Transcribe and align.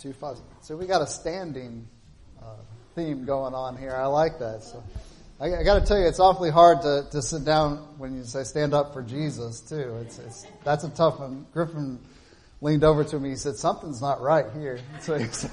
Two 0.00 0.14
five. 0.14 0.38
So 0.62 0.78
we 0.78 0.86
got 0.86 1.02
a 1.02 1.06
standing 1.06 1.86
uh, 2.42 2.56
theme 2.94 3.26
going 3.26 3.52
on 3.52 3.76
here. 3.76 3.94
I 3.94 4.06
like 4.06 4.38
that. 4.38 4.64
So 4.64 4.82
I, 5.38 5.56
I 5.56 5.62
got 5.62 5.78
to 5.78 5.84
tell 5.84 5.98
you, 5.98 6.06
it's 6.06 6.18
awfully 6.18 6.50
hard 6.50 6.80
to, 6.80 7.06
to 7.10 7.20
sit 7.20 7.44
down 7.44 7.76
when 7.98 8.16
you 8.16 8.24
say 8.24 8.44
stand 8.44 8.72
up 8.72 8.94
for 8.94 9.02
Jesus 9.02 9.60
too. 9.60 9.98
It's, 10.00 10.18
it's 10.18 10.46
that's 10.64 10.84
a 10.84 10.88
tough 10.88 11.20
one. 11.20 11.44
Griffin 11.52 11.98
leaned 12.62 12.82
over 12.82 13.04
to 13.04 13.20
me. 13.20 13.28
He 13.28 13.36
said 13.36 13.56
something's 13.56 14.00
not 14.00 14.22
right 14.22 14.46
here. 14.58 14.80
So 15.00 15.18
he 15.18 15.26
said, 15.26 15.50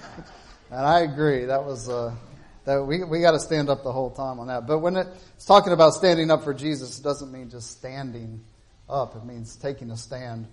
and 0.71 0.79
I 0.79 1.02
agree. 1.02 1.43
That 1.43 1.66
was 1.66 1.89
uh, 1.89 2.16
that 2.64 2.82
we 2.84 3.04
we 3.04 3.20
got 3.20 3.32
to 3.32 3.41
stand 3.41 3.70
up 3.70 3.84
the 3.84 3.91
whole 3.91 4.11
time 4.11 4.39
on 4.39 4.48
that. 4.48 4.66
But 4.66 4.79
when 4.79 4.95
it's 4.95 5.43
talking 5.43 5.73
about 5.73 5.93
standing 5.93 6.32
up 6.32 6.45
for 6.45 6.54
Jesus, 6.54 7.00
it 7.00 7.04
doesn't 7.04 7.34
mean 7.34 7.50
just 7.50 7.71
standing 7.71 8.45
up. 8.89 9.14
It 9.18 9.25
means 9.25 9.57
taking 9.57 9.91
a 9.91 9.98
stand 9.98 10.48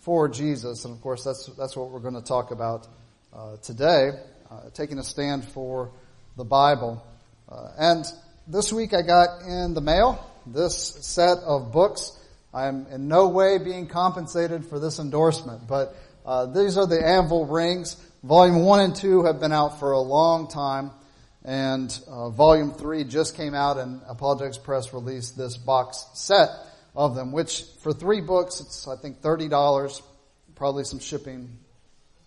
for 0.00 0.30
Jesus, 0.30 0.86
and 0.86 0.94
of 0.94 1.02
course 1.02 1.24
that's 1.24 1.44
that's 1.58 1.76
what 1.76 1.90
we're 1.90 2.00
going 2.00 2.14
to 2.14 2.22
talk 2.22 2.50
about 2.50 2.88
uh, 3.34 3.56
today, 3.62 4.10
uh, 4.50 4.70
taking 4.74 4.98
a 4.98 5.02
stand 5.02 5.44
for 5.44 5.90
the 6.36 6.44
Bible. 6.44 7.04
Uh, 7.48 7.68
and 7.78 8.04
this 8.46 8.72
week 8.72 8.94
I 8.94 9.02
got 9.02 9.42
in 9.42 9.74
the 9.74 9.80
mail 9.80 10.24
this 10.46 10.76
set 10.76 11.38
of 11.38 11.72
books. 11.72 12.16
I 12.52 12.66
am 12.66 12.86
in 12.92 13.08
no 13.08 13.28
way 13.28 13.58
being 13.58 13.88
compensated 13.88 14.66
for 14.66 14.78
this 14.78 14.98
endorsement, 14.98 15.66
but 15.66 15.96
uh, 16.24 16.46
these 16.46 16.76
are 16.78 16.86
the 16.86 17.04
Anvil 17.04 17.46
rings. 17.46 17.96
Volume 18.22 18.62
1 18.62 18.80
and 18.80 18.96
2 18.96 19.24
have 19.24 19.40
been 19.40 19.52
out 19.52 19.80
for 19.80 19.92
a 19.92 20.00
long 20.00 20.48
time, 20.48 20.92
and 21.44 21.98
uh, 22.08 22.30
Volume 22.30 22.72
3 22.72 23.04
just 23.04 23.36
came 23.36 23.54
out, 23.54 23.78
and 23.78 24.00
Apologetics 24.08 24.58
Press 24.58 24.94
released 24.94 25.36
this 25.36 25.56
box 25.56 26.06
set 26.14 26.50
of 26.94 27.16
them, 27.16 27.32
which 27.32 27.64
for 27.82 27.92
three 27.92 28.20
books, 28.20 28.60
it's 28.60 28.86
I 28.86 28.96
think 28.96 29.20
$30, 29.20 30.00
probably 30.54 30.84
some 30.84 31.00
shipping 31.00 31.58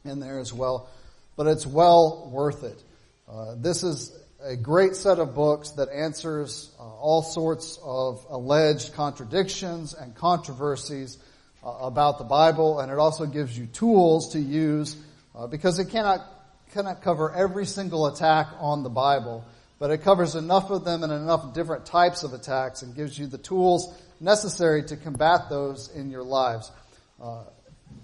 in 0.03 0.19
there 0.19 0.39
as 0.39 0.51
well 0.51 0.89
but 1.37 1.47
it's 1.47 1.65
well 1.65 2.29
worth 2.33 2.63
it. 2.63 2.83
Uh, 3.31 3.55
this 3.55 3.83
is 3.83 4.11
a 4.43 4.55
great 4.55 4.95
set 4.95 5.19
of 5.19 5.33
books 5.33 5.71
that 5.71 5.89
answers 5.89 6.71
uh, 6.79 6.83
all 6.83 7.21
sorts 7.21 7.79
of 7.83 8.25
alleged 8.29 8.93
contradictions 8.93 9.93
and 9.93 10.15
controversies 10.15 11.17
uh, 11.63 11.69
about 11.69 12.17
the 12.17 12.23
Bible, 12.23 12.79
and 12.79 12.91
it 12.91 12.97
also 12.97 13.25
gives 13.25 13.57
you 13.57 13.67
tools 13.67 14.33
to 14.33 14.39
use 14.39 14.97
uh, 15.35 15.47
because 15.47 15.79
it 15.79 15.89
cannot 15.89 16.33
cannot 16.73 17.01
cover 17.01 17.31
every 17.33 17.65
single 17.65 18.07
attack 18.07 18.47
on 18.59 18.83
the 18.83 18.89
Bible, 18.89 19.45
but 19.79 19.89
it 19.89 19.99
covers 20.03 20.35
enough 20.35 20.69
of 20.69 20.83
them 20.83 21.01
and 21.01 21.13
enough 21.13 21.53
different 21.53 21.85
types 21.85 22.23
of 22.23 22.33
attacks 22.33 22.81
and 22.81 22.93
gives 22.93 23.17
you 23.17 23.25
the 23.25 23.37
tools 23.37 23.97
necessary 24.19 24.83
to 24.83 24.97
combat 24.97 25.49
those 25.49 25.89
in 25.95 26.09
your 26.09 26.23
lives. 26.23 26.71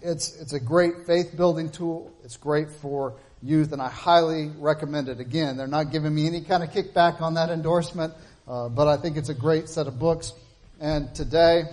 It's, 0.02 0.40
it's 0.40 0.54
a 0.54 0.60
great 0.60 1.06
faith 1.08 1.36
building 1.36 1.70
tool. 1.70 2.12
It's 2.24 2.38
great 2.38 2.70
for 2.70 3.16
youth, 3.42 3.72
and 3.72 3.82
I 3.82 3.90
highly 3.90 4.52
recommend 4.58 5.10
it. 5.10 5.20
Again, 5.20 5.58
they're 5.58 5.68
not 5.68 5.92
giving 5.92 6.14
me 6.14 6.28
any 6.28 6.42
kind 6.42 6.64
of 6.64 6.70
kickback 6.70 7.22
on 7.22 7.36
that 7.36 7.50
endorsement, 7.50 8.14
uh, 8.48 8.70
but 8.70 8.88
I 8.88 8.98
think 8.98 9.18
it's 9.18 9.30
a 9.30 9.34
great 9.34 9.70
set 9.70 9.88
of 9.88 10.00
books. 10.00 10.34
And 10.80 11.14
today, 11.16 11.64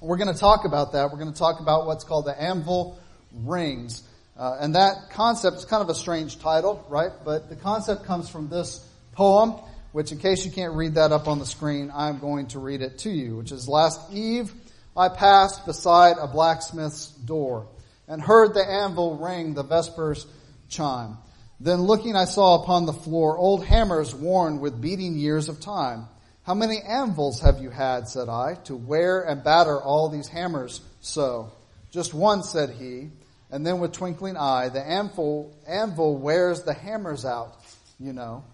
we're 0.00 0.16
going 0.16 0.32
to 0.32 0.38
talk 0.38 0.64
about 0.64 0.92
that. 0.92 1.10
We're 1.10 1.18
going 1.18 1.32
to 1.32 1.38
talk 1.38 1.60
about 1.60 1.86
what's 1.86 2.04
called 2.04 2.26
the 2.26 2.40
Anvil 2.40 2.98
Rings. 3.32 4.02
Uh, 4.38 4.58
and 4.60 4.74
that 4.74 5.10
concept 5.10 5.56
is 5.56 5.64
kind 5.64 5.82
of 5.82 5.88
a 5.88 5.94
strange 5.94 6.38
title, 6.38 6.84
right? 6.88 7.10
But 7.24 7.48
the 7.48 7.56
concept 7.56 8.04
comes 8.04 8.28
from 8.28 8.48
this 8.48 8.86
poem, 9.12 9.54
which 9.92 10.12
in 10.12 10.18
case 10.18 10.44
you 10.44 10.52
can't 10.52 10.74
read 10.74 10.94
that 10.96 11.12
up 11.12 11.26
on 11.26 11.38
the 11.38 11.46
screen, 11.46 11.90
I'm 11.94 12.18
going 12.18 12.48
to 12.48 12.58
read 12.58 12.82
it 12.82 12.98
to 12.98 13.10
you, 13.10 13.36
which 13.36 13.50
is 13.50 13.68
last 13.68 14.00
eve 14.12 14.52
I 14.96 15.08
passed 15.08 15.66
beside 15.66 16.16
a 16.18 16.26
blacksmith's 16.26 17.08
door 17.08 17.68
and 18.08 18.22
heard 18.22 18.54
the 18.54 18.64
anvil 18.64 19.16
ring 19.16 19.54
the 19.54 19.62
vespers 19.62 20.26
chime. 20.68 21.18
Then 21.60 21.82
looking 21.82 22.16
I 22.16 22.24
saw 22.24 22.62
upon 22.62 22.86
the 22.86 22.92
floor 22.92 23.36
old 23.36 23.64
hammers 23.64 24.14
worn 24.14 24.60
with 24.60 24.80
beating 24.80 25.16
years 25.16 25.48
of 25.48 25.60
time. 25.60 26.08
How 26.44 26.54
many 26.54 26.80
anvils 26.80 27.40
have 27.40 27.60
you 27.60 27.70
had, 27.70 28.08
said 28.08 28.28
I, 28.28 28.54
to 28.64 28.76
wear 28.76 29.22
and 29.22 29.42
batter 29.42 29.80
all 29.80 30.08
these 30.08 30.28
hammers 30.28 30.80
so? 31.00 31.52
Just 31.90 32.14
one, 32.14 32.42
said 32.42 32.70
he, 32.70 33.10
and 33.50 33.66
then 33.66 33.80
with 33.80 33.92
twinkling 33.92 34.36
eye, 34.36 34.68
the 34.68 34.80
anvil, 34.80 35.56
anvil 35.66 36.16
wears 36.16 36.62
the 36.62 36.74
hammers 36.74 37.24
out, 37.24 37.56
you 37.98 38.12
know. 38.12 38.44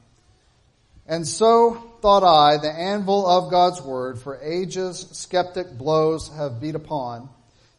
And 1.12 1.28
so 1.28 1.75
thought 2.00 2.25
I, 2.25 2.56
the 2.56 2.73
anvil 2.73 3.27
of 3.27 3.50
God's 3.50 3.83
word 3.83 4.19
for 4.19 4.41
ages 4.43 5.06
skeptic 5.12 5.77
blows 5.77 6.31
have 6.34 6.59
beat 6.59 6.75
upon. 6.75 7.28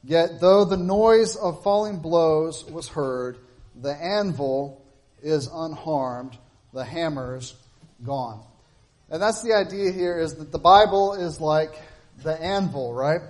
Yet 0.04 0.40
though 0.40 0.66
the 0.66 0.78
noise 0.78 1.36
of 1.36 1.64
falling 1.64 1.98
blows 1.98 2.64
was 2.66 2.88
heard, 2.88 3.40
the 3.76 3.96
anvil 3.96 4.86
is 5.24 5.50
unharmed, 5.52 6.38
the 6.74 6.86
hammer's 6.86 7.56
gone. 8.06 8.44
And 9.10 9.20
that's 9.20 9.42
the 9.42 9.54
idea 9.54 9.92
here 9.92 10.20
is 10.20 10.36
that 10.36 10.52
the 10.52 10.60
Bible 10.60 11.16
is 11.16 11.42
like 11.42 11.74
the 12.22 12.40
anvil, 12.40 12.94
right? 12.94 13.22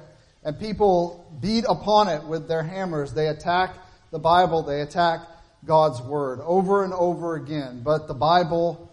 And 0.43 0.59
people 0.59 1.33
beat 1.39 1.63
upon 1.65 2.09
it 2.09 2.25
with 2.25 2.49
their 2.49 2.63
hammers. 2.63 3.13
They 3.13 3.29
attack 3.29 3.77
the 4.11 4.19
Bible, 4.19 4.63
they 4.63 4.81
attack 4.81 5.21
God's 5.65 6.01
word 6.01 6.41
over 6.41 6.83
and 6.83 6.91
over 6.91 7.35
again. 7.35 7.83
But 7.85 8.09
the 8.09 8.13
Bible 8.13 8.89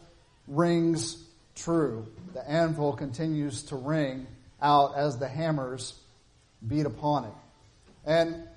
rings 0.51 1.17
true. 1.55 2.07
The 2.35 2.49
anvil 2.49 2.93
continues 2.93 3.63
to 3.65 3.77
ring 3.77 4.27
out 4.61 4.97
as 4.97 5.19
the 5.19 5.29
hammers 5.29 5.95
beat 6.67 6.85
upon 6.85 7.25
it. 7.25 7.33
And 8.05 8.49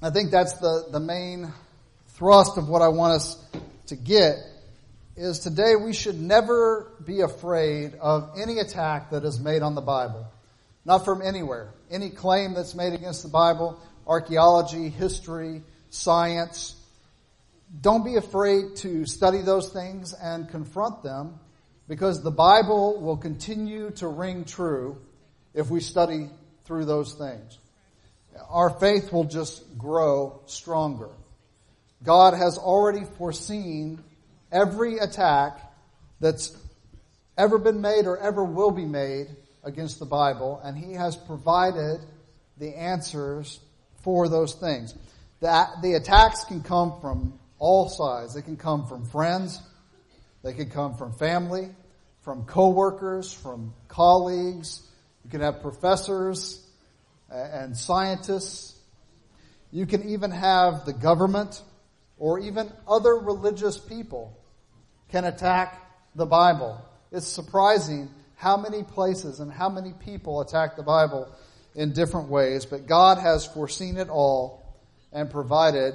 I 0.00 0.10
think 0.10 0.30
that's 0.30 0.54
the, 0.54 0.86
the 0.90 1.00
main 1.00 1.52
thrust 2.08 2.56
of 2.56 2.68
what 2.68 2.80
I 2.80 2.88
want 2.88 3.14
us 3.14 3.44
to 3.88 3.96
get 3.96 4.36
is 5.16 5.40
today 5.40 5.74
we 5.76 5.92
should 5.92 6.20
never 6.20 6.92
be 7.04 7.22
afraid 7.22 7.94
of 8.00 8.38
any 8.38 8.58
attack 8.58 9.10
that 9.10 9.24
is 9.24 9.40
made 9.40 9.62
on 9.62 9.74
the 9.74 9.80
Bible. 9.80 10.26
Not 10.84 11.04
from 11.04 11.22
anywhere. 11.22 11.70
Any 11.90 12.10
claim 12.10 12.54
that's 12.54 12.74
made 12.74 12.92
against 12.92 13.22
the 13.22 13.28
Bible, 13.28 13.80
archaeology, 14.06 14.88
history, 14.88 15.62
science, 15.90 16.75
don't 17.80 18.04
be 18.04 18.16
afraid 18.16 18.76
to 18.76 19.06
study 19.06 19.42
those 19.42 19.70
things 19.70 20.12
and 20.12 20.48
confront 20.48 21.02
them 21.02 21.40
because 21.88 22.22
the 22.22 22.30
Bible 22.30 23.00
will 23.00 23.16
continue 23.16 23.90
to 23.92 24.08
ring 24.08 24.44
true 24.44 24.98
if 25.54 25.70
we 25.70 25.80
study 25.80 26.28
through 26.64 26.84
those 26.84 27.14
things. 27.14 27.58
Our 28.48 28.70
faith 28.70 29.12
will 29.12 29.24
just 29.24 29.78
grow 29.78 30.42
stronger. 30.46 31.10
God 32.02 32.34
has 32.34 32.58
already 32.58 33.04
foreseen 33.18 34.02
every 34.52 34.98
attack 34.98 35.58
that's 36.20 36.56
ever 37.36 37.58
been 37.58 37.80
made 37.80 38.06
or 38.06 38.18
ever 38.18 38.44
will 38.44 38.70
be 38.70 38.84
made 38.84 39.28
against 39.64 39.98
the 39.98 40.06
Bible, 40.06 40.60
and 40.62 40.76
He 40.76 40.92
has 40.92 41.16
provided 41.16 41.98
the 42.58 42.76
answers 42.76 43.58
for 44.02 44.28
those 44.28 44.54
things. 44.54 44.94
That 45.40 45.82
the 45.82 45.94
attacks 45.94 46.44
can 46.44 46.62
come 46.62 47.00
from 47.00 47.38
all 47.58 47.88
sides. 47.88 48.34
They 48.34 48.42
can 48.42 48.56
come 48.56 48.86
from 48.86 49.04
friends. 49.04 49.60
They 50.42 50.52
can 50.52 50.70
come 50.70 50.94
from 50.94 51.12
family, 51.12 51.68
from 52.20 52.44
coworkers, 52.44 53.32
from 53.32 53.74
colleagues. 53.88 54.82
You 55.24 55.30
can 55.30 55.40
have 55.40 55.60
professors 55.60 56.64
and 57.30 57.76
scientists. 57.76 58.78
You 59.72 59.86
can 59.86 60.08
even 60.10 60.30
have 60.30 60.84
the 60.84 60.92
government 60.92 61.62
or 62.18 62.38
even 62.38 62.72
other 62.88 63.14
religious 63.16 63.76
people 63.78 64.38
can 65.08 65.24
attack 65.24 65.82
the 66.14 66.26
Bible. 66.26 66.80
It's 67.12 67.26
surprising 67.26 68.08
how 68.36 68.56
many 68.56 68.82
places 68.82 69.40
and 69.40 69.50
how 69.52 69.68
many 69.68 69.92
people 69.92 70.40
attack 70.40 70.76
the 70.76 70.82
Bible 70.82 71.28
in 71.74 71.92
different 71.92 72.28
ways, 72.28 72.64
but 72.64 72.86
God 72.86 73.18
has 73.18 73.46
foreseen 73.46 73.96
it 73.96 74.08
all 74.08 74.76
and 75.12 75.30
provided 75.30 75.94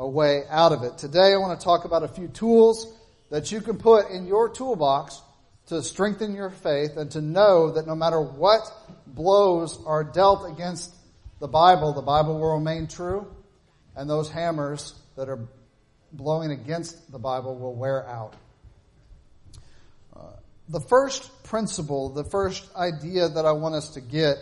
a 0.00 0.08
way 0.08 0.44
out 0.48 0.72
of 0.72 0.82
it. 0.82 0.96
Today 0.96 1.34
I 1.34 1.36
want 1.36 1.60
to 1.60 1.62
talk 1.62 1.84
about 1.84 2.02
a 2.02 2.08
few 2.08 2.26
tools 2.26 2.90
that 3.28 3.52
you 3.52 3.60
can 3.60 3.76
put 3.76 4.10
in 4.10 4.26
your 4.26 4.48
toolbox 4.48 5.20
to 5.66 5.82
strengthen 5.82 6.34
your 6.34 6.48
faith 6.48 6.96
and 6.96 7.10
to 7.10 7.20
know 7.20 7.72
that 7.72 7.86
no 7.86 7.94
matter 7.94 8.18
what 8.18 8.62
blows 9.06 9.78
are 9.84 10.02
dealt 10.02 10.50
against 10.50 10.94
the 11.38 11.46
Bible, 11.46 11.92
the 11.92 12.00
Bible 12.00 12.40
will 12.40 12.54
remain 12.54 12.86
true 12.88 13.30
and 13.94 14.08
those 14.08 14.30
hammers 14.30 14.94
that 15.16 15.28
are 15.28 15.46
blowing 16.12 16.50
against 16.50 17.12
the 17.12 17.18
Bible 17.18 17.54
will 17.58 17.74
wear 17.74 18.08
out. 18.08 18.34
Uh, 20.16 20.20
the 20.70 20.80
first 20.80 21.42
principle, 21.42 22.08
the 22.08 22.24
first 22.24 22.74
idea 22.74 23.28
that 23.28 23.44
I 23.44 23.52
want 23.52 23.74
us 23.74 23.90
to 23.90 24.00
get 24.00 24.38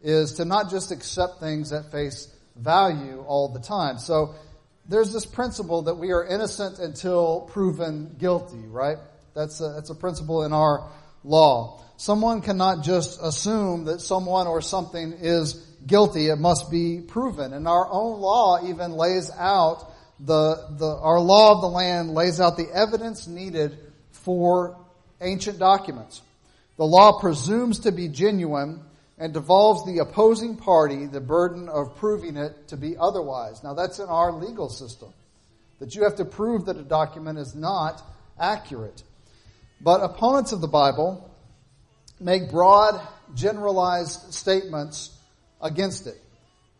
is 0.00 0.32
to 0.34 0.46
not 0.46 0.70
just 0.70 0.92
accept 0.92 1.40
things 1.40 1.74
at 1.74 1.92
face 1.92 2.34
value 2.56 3.22
all 3.26 3.48
the 3.48 3.60
time. 3.60 3.98
So 3.98 4.34
there's 4.88 5.12
this 5.12 5.26
principle 5.26 5.82
that 5.82 5.94
we 5.94 6.12
are 6.12 6.24
innocent 6.24 6.78
until 6.78 7.42
proven 7.52 8.16
guilty, 8.18 8.66
right? 8.66 8.98
That's 9.34 9.60
a, 9.60 9.72
that's 9.74 9.90
a 9.90 9.94
principle 9.94 10.44
in 10.44 10.52
our 10.52 10.90
law. 11.24 11.80
Someone 11.96 12.42
cannot 12.42 12.84
just 12.84 13.20
assume 13.22 13.84
that 13.86 14.00
someone 14.00 14.46
or 14.46 14.60
something 14.60 15.12
is 15.12 15.54
guilty. 15.86 16.28
It 16.28 16.38
must 16.38 16.70
be 16.70 17.00
proven. 17.00 17.52
And 17.52 17.66
our 17.68 17.88
own 17.90 18.20
law 18.20 18.68
even 18.68 18.92
lays 18.92 19.30
out 19.30 19.92
the, 20.20 20.68
the, 20.78 20.86
our 20.86 21.20
law 21.20 21.52
of 21.54 21.60
the 21.60 21.68
land 21.68 22.10
lays 22.10 22.40
out 22.40 22.56
the 22.56 22.68
evidence 22.72 23.26
needed 23.26 23.78
for 24.10 24.78
ancient 25.20 25.58
documents. 25.58 26.22
The 26.76 26.84
law 26.84 27.20
presumes 27.20 27.80
to 27.80 27.92
be 27.92 28.08
genuine 28.08 28.82
and 29.24 29.32
devolves 29.32 29.86
the 29.86 30.00
opposing 30.00 30.54
party 30.54 31.06
the 31.06 31.18
burden 31.18 31.70
of 31.70 31.96
proving 31.96 32.36
it 32.36 32.68
to 32.68 32.76
be 32.76 32.94
otherwise. 33.00 33.64
Now 33.64 33.72
that's 33.72 33.98
in 33.98 34.06
our 34.06 34.30
legal 34.30 34.68
system. 34.68 35.14
That 35.78 35.94
you 35.94 36.04
have 36.04 36.16
to 36.16 36.26
prove 36.26 36.66
that 36.66 36.76
a 36.76 36.82
document 36.82 37.38
is 37.38 37.54
not 37.54 38.02
accurate. 38.38 39.02
But 39.80 40.02
opponents 40.02 40.52
of 40.52 40.60
the 40.60 40.68
Bible 40.68 41.34
make 42.20 42.50
broad, 42.50 43.00
generalized 43.34 44.34
statements 44.34 45.18
against 45.58 46.06
it. 46.06 46.20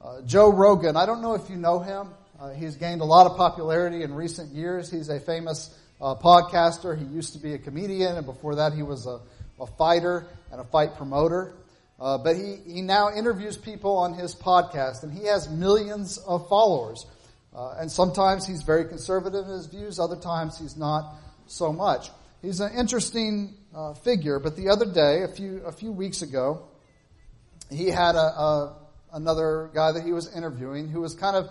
Uh, 0.04 0.20
Joe 0.26 0.52
Rogan, 0.52 0.98
I 0.98 1.06
don't 1.06 1.22
know 1.22 1.32
if 1.32 1.48
you 1.48 1.56
know 1.56 1.78
him. 1.78 2.08
Uh, 2.38 2.50
he's 2.50 2.76
gained 2.76 3.00
a 3.00 3.06
lot 3.06 3.26
of 3.26 3.38
popularity 3.38 4.02
in 4.02 4.12
recent 4.12 4.52
years. 4.52 4.90
He's 4.90 5.08
a 5.08 5.18
famous 5.18 5.74
uh, 5.98 6.14
podcaster. 6.16 6.94
He 6.94 7.06
used 7.06 7.32
to 7.32 7.38
be 7.38 7.54
a 7.54 7.58
comedian, 7.58 8.18
and 8.18 8.26
before 8.26 8.56
that, 8.56 8.74
he 8.74 8.82
was 8.82 9.06
a, 9.06 9.20
a 9.58 9.66
fighter 9.78 10.26
and 10.52 10.60
a 10.60 10.64
fight 10.64 10.96
promoter. 10.96 11.54
Uh, 12.00 12.18
but 12.18 12.36
he, 12.36 12.56
he 12.66 12.82
now 12.82 13.10
interviews 13.14 13.56
people 13.56 13.96
on 13.96 14.14
his 14.14 14.34
podcast, 14.34 15.02
and 15.02 15.12
he 15.12 15.26
has 15.26 15.48
millions 15.48 16.18
of 16.18 16.48
followers. 16.48 17.06
Uh, 17.54 17.76
and 17.78 17.90
sometimes 17.90 18.46
he's 18.46 18.62
very 18.62 18.84
conservative 18.84 19.46
in 19.46 19.52
his 19.52 19.66
views, 19.66 20.00
other 20.00 20.16
times 20.16 20.58
he's 20.58 20.76
not 20.76 21.14
so 21.46 21.72
much. 21.72 22.10
He's 22.42 22.60
an 22.60 22.72
interesting 22.76 23.54
uh, 23.74 23.94
figure, 23.94 24.38
but 24.40 24.56
the 24.56 24.68
other 24.68 24.86
day, 24.86 25.22
a 25.22 25.28
few, 25.28 25.62
a 25.64 25.72
few 25.72 25.92
weeks 25.92 26.22
ago, 26.22 26.66
he 27.70 27.88
had 27.88 28.16
a, 28.16 28.18
a, 28.18 28.76
another 29.12 29.70
guy 29.72 29.92
that 29.92 30.04
he 30.04 30.12
was 30.12 30.34
interviewing 30.34 30.88
who 30.88 31.00
was 31.00 31.14
kind 31.14 31.36
of 31.36 31.48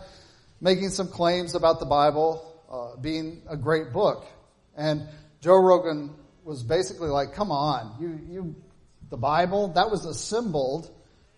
making 0.59 0.89
some 0.89 1.07
claims 1.07 1.55
about 1.55 1.79
the 1.79 1.85
Bible 1.85 2.61
uh, 2.71 2.99
being 3.01 3.41
a 3.49 3.57
great 3.57 3.91
book. 3.93 4.25
And 4.75 5.07
Joe 5.41 5.55
Rogan 5.55 6.13
was 6.43 6.63
basically 6.63 7.09
like, 7.09 7.33
come 7.33 7.51
on, 7.51 7.95
you, 7.99 8.19
you 8.29 8.55
the 9.13 9.17
Bible, 9.17 9.67
that 9.73 9.91
was 9.91 10.05
assembled 10.05 10.89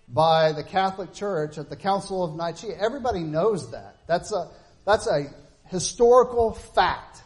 by 0.08 0.54
the 0.54 0.64
Catholic 0.64 1.12
Church 1.12 1.58
at 1.58 1.70
the 1.70 1.76
Council 1.76 2.24
of 2.24 2.34
Nicaea. 2.34 2.78
Everybody 2.80 3.20
knows 3.20 3.72
that. 3.72 3.98
That's 4.08 4.32
a, 4.32 4.50
that's 4.86 5.08
a 5.08 5.26
historical 5.66 6.54
fact. 6.54 7.22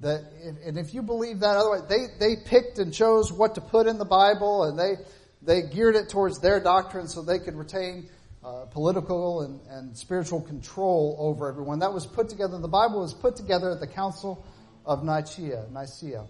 That, 0.00 0.24
and 0.66 0.78
if 0.78 0.92
you 0.94 1.02
believe 1.02 1.38
that, 1.40 1.56
otherwise, 1.56 1.88
they, 1.88 2.06
they 2.18 2.42
picked 2.44 2.80
and 2.80 2.92
chose 2.92 3.32
what 3.32 3.54
to 3.54 3.60
put 3.60 3.86
in 3.86 3.98
the 3.98 4.04
Bible 4.04 4.64
and 4.64 4.76
they, 4.76 4.94
they 5.42 5.62
geared 5.72 5.94
it 5.94 6.08
towards 6.08 6.40
their 6.40 6.58
doctrine 6.58 7.06
so 7.06 7.22
they 7.22 7.38
could 7.38 7.54
retain 7.54 8.08
uh, 8.44 8.64
political 8.64 9.42
and, 9.42 9.60
and 9.70 9.96
spiritual 9.96 10.40
control 10.40 11.14
over 11.20 11.48
everyone. 11.48 11.78
That 11.78 11.92
was 11.92 12.04
put 12.04 12.28
together, 12.28 12.58
the 12.58 12.66
Bible 12.66 13.00
was 13.02 13.14
put 13.14 13.36
together 13.36 13.70
at 13.70 13.78
the 13.78 13.86
Council 13.86 14.44
of 14.84 15.04
Nicaea. 15.04 15.66
Nicaea. 15.70 16.26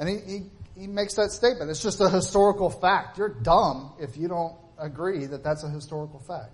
And 0.00 0.08
he, 0.08 0.16
he 0.16 0.42
he 0.76 0.86
makes 0.86 1.14
that 1.14 1.30
statement. 1.30 1.70
It's 1.70 1.82
just 1.82 2.00
a 2.00 2.08
historical 2.08 2.70
fact. 2.70 3.18
You're 3.18 3.28
dumb 3.28 3.92
if 4.00 4.16
you 4.16 4.28
don't 4.28 4.54
agree 4.78 5.26
that 5.26 5.42
that's 5.44 5.62
a 5.64 5.68
historical 5.68 6.20
fact. 6.20 6.52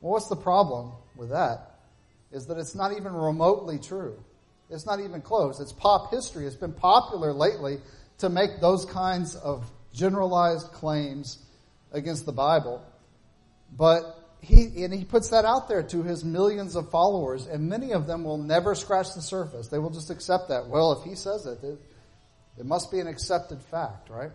Well, 0.00 0.12
what's 0.12 0.28
the 0.28 0.36
problem 0.36 0.92
with 1.16 1.30
that? 1.30 1.78
Is 2.32 2.46
that 2.46 2.58
it's 2.58 2.74
not 2.74 2.92
even 2.92 3.12
remotely 3.12 3.78
true. 3.78 4.22
It's 4.70 4.86
not 4.86 5.00
even 5.00 5.20
close. 5.20 5.58
It's 5.60 5.72
pop 5.72 6.12
history. 6.12 6.46
It's 6.46 6.56
been 6.56 6.72
popular 6.72 7.32
lately 7.32 7.78
to 8.18 8.28
make 8.28 8.60
those 8.60 8.84
kinds 8.84 9.34
of 9.34 9.68
generalized 9.92 10.68
claims 10.72 11.38
against 11.92 12.24
the 12.24 12.32
Bible. 12.32 12.82
But 13.76 14.16
he, 14.40 14.84
and 14.84 14.94
he 14.94 15.04
puts 15.04 15.30
that 15.30 15.44
out 15.44 15.68
there 15.68 15.82
to 15.82 16.02
his 16.02 16.24
millions 16.24 16.76
of 16.76 16.90
followers, 16.90 17.46
and 17.46 17.68
many 17.68 17.92
of 17.92 18.06
them 18.06 18.24
will 18.24 18.38
never 18.38 18.74
scratch 18.74 19.14
the 19.14 19.22
surface. 19.22 19.68
They 19.68 19.78
will 19.78 19.90
just 19.90 20.10
accept 20.10 20.48
that. 20.48 20.68
Well, 20.68 20.92
if 20.92 21.08
he 21.08 21.14
says 21.14 21.46
it, 21.46 21.62
it 21.62 21.78
it 22.60 22.66
must 22.66 22.90
be 22.90 23.00
an 23.00 23.06
accepted 23.06 23.62
fact, 23.62 24.10
right? 24.10 24.30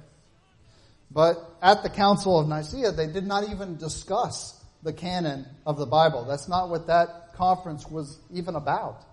But 1.12 1.38
at 1.62 1.84
the 1.84 1.90
Council 1.90 2.40
of 2.40 2.48
Nicaea, 2.48 2.92
they 2.92 3.06
did 3.06 3.28
not 3.28 3.52
even 3.52 3.78
discuss 3.78 4.60
the 4.82 4.94
canon 4.94 5.46
of 5.64 5.78
the 5.78 5.86
Bible. 5.86 6.26
That's 6.26 6.48
not 6.48 6.70
what 6.70 6.88
that 6.88 7.36
conference 7.36 7.88
was 7.88 8.18
even 8.34 8.56
about. 8.56 9.04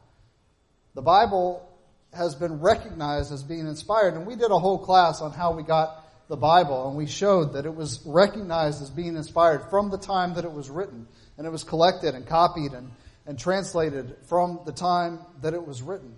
The 0.95 1.03
Bible 1.03 1.69
has 2.15 2.35
been 2.35 2.61
recognized 2.61 3.33
as 3.33 3.43
being 3.43 3.67
inspired, 3.67 4.15
and 4.15 4.27
we 4.27 4.35
did 4.35 4.51
a 4.51 4.59
whole 4.59 4.79
class 4.79 5.21
on 5.21 5.33
how 5.33 5.53
we 5.53 5.63
got 5.63 6.05
the 6.29 6.37
Bible, 6.37 6.89
and 6.89 6.97
we 6.97 7.07
showed 7.07 7.53
that 7.53 7.67
it 7.67 7.75
was 7.75 8.01
recognized 8.07 8.81
as 8.81 8.89
being 8.89 9.17
inspired 9.17 9.69
from 9.69 9.91
the 9.91 9.99
time 9.99 10.35
that 10.35 10.47
it 10.47 10.53
was 10.53 10.71
written, 10.71 11.07
and 11.37 11.47
it 11.47 11.51
was 11.51 11.65
collected 11.65 12.15
and 12.15 12.27
copied 12.27 12.73
and, 12.73 12.91
and 13.27 13.39
translated 13.39 14.17
from 14.27 14.61
the 14.65 14.73
time 14.73 15.19
that 15.43 15.53
it 15.53 15.67
was 15.67 15.83
written. 15.83 16.15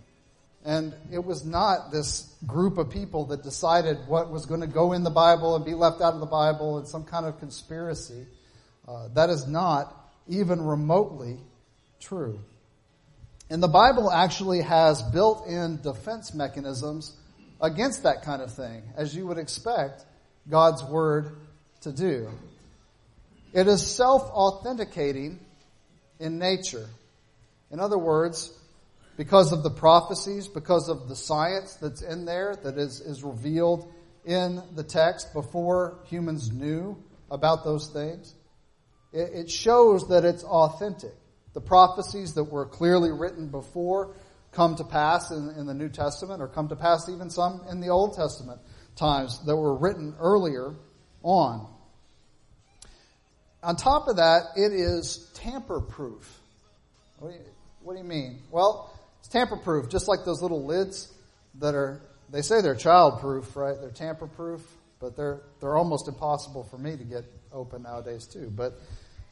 And 0.64 0.94
it 1.12 1.22
was 1.22 1.44
not 1.44 1.92
this 1.92 2.34
group 2.46 2.78
of 2.78 2.88
people 2.88 3.26
that 3.26 3.42
decided 3.42 3.98
what 4.08 4.30
was 4.30 4.46
going 4.46 4.62
to 4.62 4.66
go 4.66 4.92
in 4.92 5.04
the 5.04 5.10
Bible 5.10 5.56
and 5.56 5.64
be 5.64 5.74
left 5.74 6.00
out 6.00 6.14
of 6.14 6.20
the 6.20 6.26
Bible 6.26 6.78
in 6.78 6.86
some 6.86 7.04
kind 7.04 7.26
of 7.26 7.38
conspiracy. 7.38 8.26
Uh, 8.88 9.08
that 9.14 9.28
is 9.28 9.46
not 9.46 9.94
even 10.26 10.62
remotely 10.64 11.38
true. 12.00 12.40
And 13.50 13.62
the 13.62 13.68
Bible 13.68 14.10
actually 14.10 14.62
has 14.62 15.02
built 15.02 15.46
in 15.46 15.82
defense 15.82 16.32
mechanisms 16.32 17.14
against 17.60 18.04
that 18.04 18.22
kind 18.22 18.40
of 18.40 18.52
thing, 18.52 18.82
as 18.96 19.14
you 19.14 19.26
would 19.26 19.38
expect 19.38 20.04
God's 20.48 20.82
Word 20.82 21.36
to 21.82 21.92
do. 21.92 22.30
It 23.52 23.68
is 23.68 23.86
self 23.86 24.22
authenticating 24.30 25.38
in 26.18 26.38
nature. 26.38 26.88
In 27.70 27.80
other 27.80 27.98
words, 27.98 28.52
because 29.16 29.52
of 29.52 29.62
the 29.62 29.70
prophecies, 29.70 30.48
because 30.48 30.88
of 30.88 31.08
the 31.08 31.16
science 31.16 31.74
that's 31.74 32.02
in 32.02 32.24
there 32.24 32.56
that 32.62 32.78
is, 32.78 33.00
is 33.00 33.22
revealed 33.22 33.92
in 34.24 34.62
the 34.74 34.82
text 34.82 35.32
before 35.32 35.98
humans 36.06 36.50
knew 36.50 36.96
about 37.30 37.64
those 37.64 37.88
things. 37.88 38.34
It, 39.12 39.30
it 39.34 39.50
shows 39.50 40.08
that 40.08 40.24
it's 40.24 40.44
authentic. 40.44 41.14
The 41.52 41.60
prophecies 41.60 42.34
that 42.34 42.44
were 42.44 42.66
clearly 42.66 43.12
written 43.12 43.48
before 43.48 44.14
come 44.52 44.76
to 44.76 44.84
pass 44.84 45.30
in, 45.30 45.50
in 45.58 45.66
the 45.66 45.74
New 45.74 45.88
Testament 45.88 46.42
or 46.42 46.48
come 46.48 46.68
to 46.68 46.76
pass 46.76 47.08
even 47.08 47.30
some 47.30 47.62
in 47.70 47.80
the 47.80 47.88
Old 47.88 48.14
Testament 48.14 48.60
times 48.96 49.44
that 49.46 49.56
were 49.56 49.76
written 49.76 50.14
earlier 50.18 50.74
on. 51.22 51.68
On 53.62 53.76
top 53.76 54.08
of 54.08 54.16
that, 54.16 54.42
it 54.56 54.72
is 54.72 55.30
tamper 55.34 55.80
proof. 55.80 56.40
What 57.18 57.32
do, 57.94 57.98
you, 57.98 58.04
mean? 58.04 58.42
Well, 58.50 58.93
it's 59.24 59.32
tamper 59.32 59.56
proof, 59.56 59.88
just 59.88 60.06
like 60.06 60.26
those 60.26 60.42
little 60.42 60.66
lids 60.66 61.10
that 61.58 61.74
are, 61.74 62.02
they 62.28 62.42
say 62.42 62.60
they're 62.60 62.74
child 62.74 63.20
proof, 63.20 63.56
right? 63.56 63.74
They're 63.80 63.88
tamper 63.88 64.26
proof, 64.26 64.60
but 65.00 65.16
they're, 65.16 65.40
they're 65.60 65.78
almost 65.78 66.08
impossible 66.08 66.64
for 66.64 66.76
me 66.76 66.94
to 66.94 67.04
get 67.04 67.24
open 67.50 67.84
nowadays 67.84 68.26
too. 68.26 68.52
But 68.54 68.78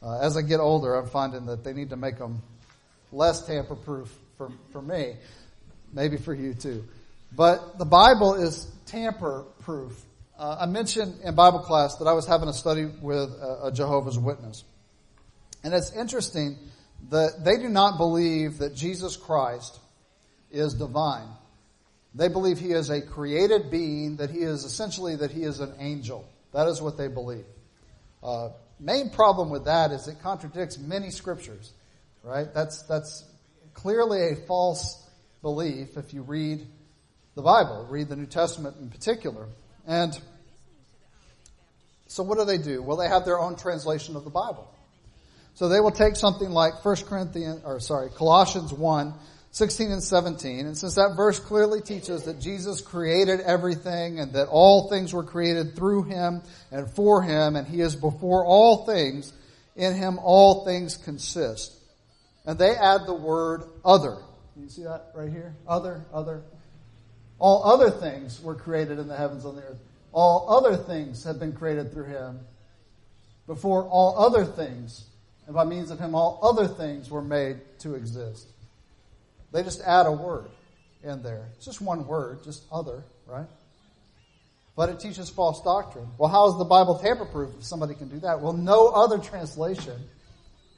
uh, 0.01 0.17
as 0.19 0.35
I 0.35 0.41
get 0.41 0.59
older, 0.59 0.95
I'm 0.95 1.05
finding 1.05 1.45
that 1.45 1.63
they 1.63 1.73
need 1.73 1.91
to 1.91 1.95
make 1.95 2.17
them 2.17 2.41
less 3.11 3.45
tamper 3.45 3.75
proof 3.75 4.11
for, 4.35 4.49
for 4.71 4.81
me, 4.81 5.13
maybe 5.93 6.17
for 6.17 6.33
you 6.33 6.55
too. 6.55 6.83
But 7.31 7.77
the 7.77 7.85
Bible 7.85 8.33
is 8.33 8.65
tamper 8.87 9.45
proof. 9.59 10.03
Uh, 10.39 10.57
I 10.61 10.65
mentioned 10.65 11.19
in 11.23 11.35
Bible 11.35 11.59
class 11.59 11.97
that 11.97 12.05
I 12.05 12.13
was 12.13 12.25
having 12.25 12.49
a 12.49 12.53
study 12.53 12.85
with 12.99 13.29
a, 13.29 13.65
a 13.65 13.71
Jehovah's 13.71 14.17
Witness. 14.17 14.63
And 15.63 15.71
it's 15.71 15.95
interesting 15.95 16.57
that 17.11 17.43
they 17.45 17.57
do 17.57 17.69
not 17.69 17.99
believe 17.99 18.57
that 18.57 18.73
Jesus 18.73 19.15
Christ 19.15 19.81
is 20.53 20.73
divine. 20.75 21.27
They 22.15 22.27
believe 22.27 22.59
he 22.59 22.71
is 22.71 22.89
a 22.89 23.01
created 23.01 23.71
being, 23.71 24.17
that 24.17 24.29
he 24.29 24.39
is 24.39 24.63
essentially 24.63 25.15
that 25.17 25.31
he 25.31 25.43
is 25.43 25.59
an 25.59 25.73
angel. 25.79 26.29
That 26.53 26.67
is 26.67 26.81
what 26.81 26.97
they 26.97 27.07
believe. 27.07 27.45
Uh, 28.21 28.49
main 28.79 29.09
problem 29.09 29.49
with 29.49 29.65
that 29.65 29.91
is 29.91 30.07
it 30.07 30.21
contradicts 30.21 30.77
many 30.77 31.09
scriptures, 31.09 31.73
right? 32.23 32.53
That's 32.53 32.83
that's 32.83 33.25
clearly 33.73 34.29
a 34.31 34.35
false 34.47 35.03
belief 35.41 35.97
if 35.97 36.13
you 36.13 36.21
read 36.21 36.65
the 37.35 37.41
Bible, 37.41 37.87
read 37.89 38.09
the 38.09 38.15
New 38.15 38.27
Testament 38.27 38.77
in 38.79 38.89
particular. 38.89 39.47
And 39.87 40.17
so 42.07 42.21
what 42.21 42.37
do 42.37 42.45
they 42.45 42.59
do? 42.59 42.83
Well, 42.83 42.97
they 42.97 43.07
have 43.07 43.25
their 43.25 43.39
own 43.39 43.55
translation 43.55 44.15
of 44.15 44.23
the 44.23 44.29
Bible. 44.29 44.69
So 45.55 45.67
they 45.67 45.79
will 45.79 45.91
take 45.91 46.15
something 46.15 46.49
like 46.49 46.83
1 46.83 46.95
Corinthians, 47.07 47.61
or 47.63 47.79
sorry, 47.79 48.09
Colossians 48.09 48.71
1, 48.71 49.13
16 49.53 49.91
and 49.91 50.03
17. 50.03 50.65
And 50.65 50.75
since 50.75 50.95
that 50.95 51.13
verse 51.15 51.39
clearly 51.39 51.79
teaches 51.79 52.23
that 52.23 52.41
Jesus 52.41 52.81
created 52.81 53.39
everything 53.39 54.19
and 54.19 54.33
that 54.33 54.47
all 54.47 54.89
things 54.89 55.13
were 55.13 55.23
created 55.23 55.75
through 55.75 56.03
him 56.03 56.41
and 56.71 56.89
for 56.89 57.21
him 57.21 57.55
and 57.55 57.67
he 57.67 57.79
is 57.79 57.95
before 57.95 58.43
all 58.43 58.85
things, 58.87 59.31
in 59.75 59.93
him 59.93 60.17
all 60.17 60.65
things 60.65 60.97
consist. 60.97 61.71
And 62.47 62.57
they 62.57 62.71
add 62.71 63.05
the 63.05 63.13
word 63.13 63.63
other. 63.85 64.17
You 64.57 64.69
see 64.69 64.83
that 64.83 65.11
right 65.13 65.29
here? 65.29 65.55
Other, 65.67 66.03
other. 66.11 66.41
All 67.37 67.63
other 67.63 67.91
things 67.91 68.41
were 68.41 68.55
created 68.55 68.97
in 68.97 69.07
the 69.07 69.15
heavens 69.15 69.45
and 69.45 69.55
the 69.55 69.61
earth. 69.61 69.79
All 70.11 70.49
other 70.49 70.75
things 70.75 71.23
have 71.25 71.39
been 71.39 71.53
created 71.53 71.93
through 71.93 72.05
him 72.05 72.39
before 73.45 73.83
all 73.83 74.17
other 74.17 74.45
things 74.45 75.05
and 75.45 75.53
by 75.53 75.63
means 75.63 75.91
of 75.91 75.99
him 75.99 76.15
all 76.15 76.39
other 76.41 76.67
things 76.67 77.11
were 77.11 77.21
made 77.21 77.59
to 77.79 77.93
exist. 77.93 78.47
They 79.53 79.63
just 79.63 79.81
add 79.81 80.07
a 80.07 80.11
word 80.11 80.49
in 81.03 81.21
there. 81.21 81.49
It's 81.55 81.65
just 81.65 81.79
one 81.79 82.07
word, 82.07 82.43
just 82.43 82.63
other, 82.71 83.03
right? 83.27 83.47
But 84.75 84.89
it 84.89 84.99
teaches 84.99 85.29
false 85.29 85.61
doctrine. 85.61 86.07
Well, 86.17 86.29
how 86.29 86.47
is 86.49 86.57
the 86.57 86.65
Bible 86.65 86.97
tamper 86.97 87.25
proof 87.25 87.51
if 87.57 87.63
somebody 87.63 87.93
can 87.93 88.09
do 88.09 88.19
that? 88.21 88.41
Well, 88.41 88.53
no 88.53 88.87
other 88.87 89.19
translation 89.19 90.01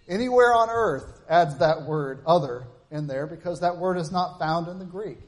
anywhere 0.09 0.53
on 0.53 0.69
earth 0.69 1.21
adds 1.29 1.57
that 1.59 1.83
word 1.83 2.19
other 2.27 2.65
in 2.91 3.07
there 3.07 3.25
because 3.25 3.61
that 3.61 3.77
word 3.77 3.97
is 3.97 4.11
not 4.11 4.37
found 4.37 4.67
in 4.67 4.77
the 4.79 4.85
Greek. 4.85 5.19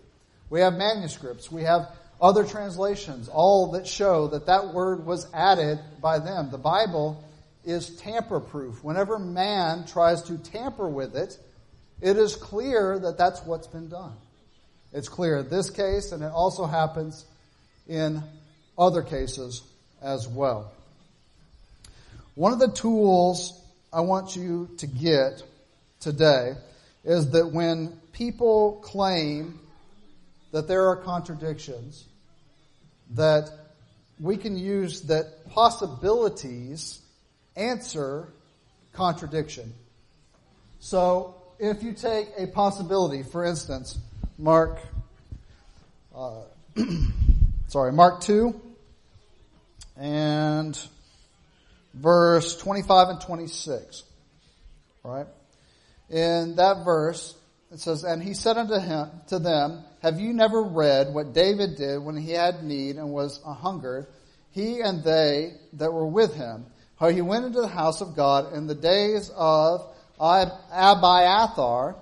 We 0.50 0.60
have 0.60 0.74
manuscripts. 0.74 1.50
We 1.50 1.64
have 1.64 1.90
other 2.20 2.44
translations, 2.44 3.30
all 3.30 3.72
that 3.72 3.88
show 3.88 4.28
that 4.30 4.48
that 4.48 4.74
word 4.74 5.06
was 5.06 5.28
added 5.34 5.80
by 6.02 6.20
them. 6.20 6.50
The 6.50 6.58
Bible 6.58 7.24
is 7.64 7.96
tamper 7.98 8.40
proof. 8.40 8.84
Whenever 8.84 9.20
man 9.20 9.86
tries 9.86 10.24
to 10.24 10.38
tamper 10.38 10.90
with 10.90 11.16
it, 11.16 11.38
it 12.02 12.18
is 12.18 12.36
clear 12.36 13.00
that 13.00 13.18
that's 13.18 13.44
what's 13.46 13.68
been 13.68 13.90
done. 13.90 14.14
It's 14.94 15.10
clear 15.10 15.38
in 15.38 15.50
this 15.50 15.70
case, 15.70 16.12
and 16.12 16.24
it 16.24 16.32
also 16.32 16.66
happens 16.66 17.26
in 17.88 18.22
other 18.78 19.02
cases 19.02 19.64
as 20.02 20.28
well. 20.28 20.72
One 22.36 22.54
of 22.54 22.60
the 22.60 22.72
tools 22.72 23.60
I 23.92 24.02
want 24.02 24.36
you 24.36 24.70
to 24.78 24.88
get 24.88 25.42
today 26.00 26.54
is 27.04 27.32
that 27.32 27.52
when 27.52 28.00
people 28.12 28.80
claim 28.84 29.60
that 30.52 30.68
there 30.68 30.88
are 30.90 30.98
contradictions, 30.98 32.06
that 33.16 33.50
we 34.20 34.38
can 34.38 34.58
use 34.58 35.02
that 35.04 35.50
possibilities 35.50 37.00
answer 37.56 38.28
contradiction. 38.94 39.74
So 40.80 41.37
if 41.60 41.84
you 41.84 41.94
take 41.94 42.28
a 42.38 42.48
possibility, 42.48 43.24
for 43.24 43.44
instance, 43.44 43.98
Mark, 44.38 44.80
uh, 46.16 46.42
sorry, 47.68 47.92
Mark 47.92 48.22
2 48.22 48.60
and 49.98 50.80
verse 51.94 52.58
25 52.58 53.10
and 53.10 53.22
26. 53.22 54.04
All 55.04 55.16
right? 55.16 55.28
In 56.10 56.56
that 56.58 56.86
verse, 56.86 57.36
it 57.72 57.80
says, 57.80 58.04
And 58.04 58.22
he 58.22 58.34
said 58.34 58.58
unto 58.58 58.80
him, 58.80 59.10
to 59.28 59.40
them, 59.40 59.84
Have 60.02 60.20
you 60.20 60.34
never 60.34 60.62
read 60.62 61.14
what 61.14 61.34
David 61.34 61.76
did 61.76 62.00
when 62.00 62.16
he 62.16 62.32
had 62.32 62.64
need 62.64 62.98
and 62.98 63.12
was 63.12 63.42
a 63.46 63.54
hungered, 63.54 64.08
he 64.52 64.82
and 64.82 65.04
they 65.04 65.54
that 65.74 65.92
were 65.92 66.08
with 66.08 66.36
him, 66.36 66.66
how 67.00 67.10
he 67.10 67.22
went 67.22 67.46
into 67.46 67.62
the 67.62 67.68
house 67.68 68.02
of 68.02 68.16
God 68.16 68.54
in 68.54 68.68
the 68.68 68.76
days 68.76 69.32
of 69.36 69.94
Abiathar 70.20 71.96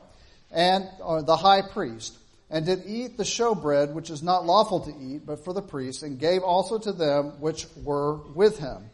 and 0.51 0.89
the 1.25 1.35
high 1.35 1.61
priest, 1.61 2.17
and 2.49 2.65
did 2.65 2.83
eat 2.85 3.17
the 3.17 3.23
showbread 3.23 3.93
which 3.93 4.09
is 4.09 4.23
not 4.23 4.45
lawful 4.45 4.81
to 4.81 4.91
eat, 4.91 5.25
but 5.25 5.43
for 5.43 5.53
the 5.53 5.61
priests, 5.61 6.03
and 6.03 6.19
gave 6.19 6.43
also 6.43 6.77
to 6.77 6.91
them 6.91 7.41
which 7.41 7.65
were 7.83 8.15
with 8.33 8.59
him. 8.59 8.89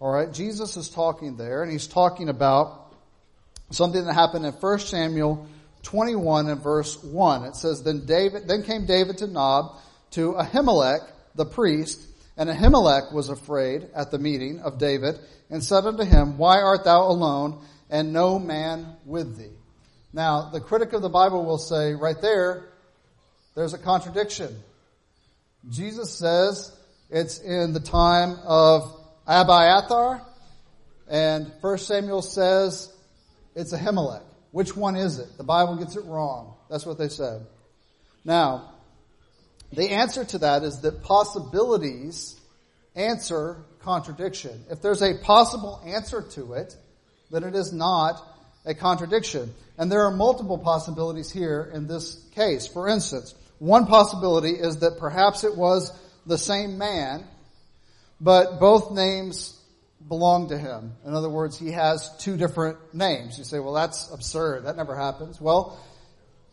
All 0.00 0.10
right, 0.12 0.32
Jesus 0.32 0.76
is 0.76 0.88
talking 0.88 1.36
there, 1.36 1.62
and 1.62 1.70
he's 1.70 1.86
talking 1.86 2.28
about 2.28 2.94
something 3.70 4.04
that 4.04 4.14
happened 4.14 4.46
in 4.46 4.52
1 4.52 4.78
Samuel 4.80 5.46
21 5.82 6.48
and 6.48 6.62
verse 6.62 7.02
1. 7.02 7.44
It 7.44 7.56
says, 7.56 7.82
Then 7.82 8.06
David, 8.06 8.48
then 8.48 8.62
came 8.62 8.86
David 8.86 9.18
to 9.18 9.26
Nob 9.26 9.76
to 10.12 10.32
Ahimelech, 10.34 11.00
the 11.34 11.44
priest, 11.44 12.00
and 12.36 12.48
Ahimelech 12.48 13.12
was 13.12 13.28
afraid 13.28 13.88
at 13.94 14.10
the 14.10 14.18
meeting 14.18 14.60
of 14.60 14.78
David, 14.78 15.18
and 15.50 15.62
said 15.62 15.84
unto 15.84 16.04
him, 16.04 16.38
Why 16.38 16.60
art 16.60 16.84
thou 16.84 17.02
alone, 17.08 17.60
and 17.92 18.12
no 18.12 18.40
man 18.40 18.96
with 19.06 19.38
thee? 19.38 19.54
Now, 20.12 20.50
the 20.50 20.60
critic 20.60 20.94
of 20.94 21.02
the 21.02 21.08
Bible 21.08 21.44
will 21.44 21.58
say, 21.58 21.94
right 21.94 22.20
there, 22.20 22.70
there's 23.54 23.74
a 23.74 23.78
contradiction. 23.78 24.56
Jesus 25.70 26.10
says 26.18 26.76
it's 27.10 27.38
in 27.38 27.72
the 27.72 27.80
time 27.80 28.38
of 28.44 28.98
Abiathar, 29.26 30.26
and 31.08 31.52
1 31.60 31.78
Samuel 31.78 32.22
says 32.22 32.92
it's 33.54 33.72
Ahimelech. 33.72 34.22
Which 34.50 34.74
one 34.74 34.96
is 34.96 35.18
it? 35.18 35.36
The 35.36 35.44
Bible 35.44 35.76
gets 35.76 35.94
it 35.96 36.04
wrong. 36.04 36.54
That's 36.68 36.84
what 36.86 36.98
they 36.98 37.08
said. 37.08 37.46
Now, 38.24 38.72
the 39.72 39.90
answer 39.90 40.24
to 40.24 40.38
that 40.38 40.62
is 40.62 40.80
that 40.80 41.02
possibilities 41.02 42.38
answer 42.94 43.64
contradiction. 43.80 44.64
If 44.70 44.82
there's 44.82 45.02
a 45.02 45.14
possible 45.22 45.80
answer 45.84 46.22
to 46.22 46.54
it, 46.54 46.76
then 47.32 47.44
it 47.44 47.54
is 47.54 47.72
not 47.72 48.22
a 48.64 48.74
contradiction. 48.74 49.52
And 49.78 49.90
there 49.90 50.02
are 50.02 50.12
multiple 50.12 50.58
possibilities 50.58 51.32
here 51.32 51.70
in 51.74 51.88
this 51.88 52.24
case. 52.34 52.66
For 52.68 52.88
instance, 52.88 53.34
one 53.58 53.86
possibility 53.86 54.50
is 54.50 54.78
that 54.80 54.98
perhaps 54.98 55.42
it 55.42 55.56
was 55.56 55.92
the 56.26 56.38
same 56.38 56.78
man 56.78 57.24
but 58.22 58.60
both 58.60 58.92
names 58.92 59.60
belong 60.08 60.48
to 60.50 60.58
him. 60.58 60.92
In 61.04 61.14
other 61.14 61.28
words, 61.28 61.58
he 61.58 61.72
has 61.72 62.16
two 62.18 62.36
different 62.36 62.94
names. 62.94 63.36
You 63.36 63.44
say, 63.44 63.58
well, 63.58 63.72
that's 63.72 64.12
absurd. 64.12 64.64
That 64.64 64.76
never 64.76 64.96
happens. 64.96 65.40
Well, 65.40 65.78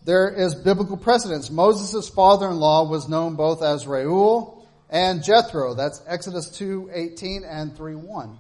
there 0.03 0.29
is 0.29 0.55
biblical 0.55 0.97
precedence. 0.97 1.51
Moses' 1.51 2.09
father-in-law 2.09 2.89
was 2.89 3.07
known 3.07 3.35
both 3.35 3.61
as 3.61 3.85
Reuel 3.85 4.67
and 4.89 5.23
Jethro. 5.23 5.75
That's 5.75 6.01
Exodus 6.07 6.49
2:18 6.57 7.43
and 7.47 7.75
3:1. 7.77 8.37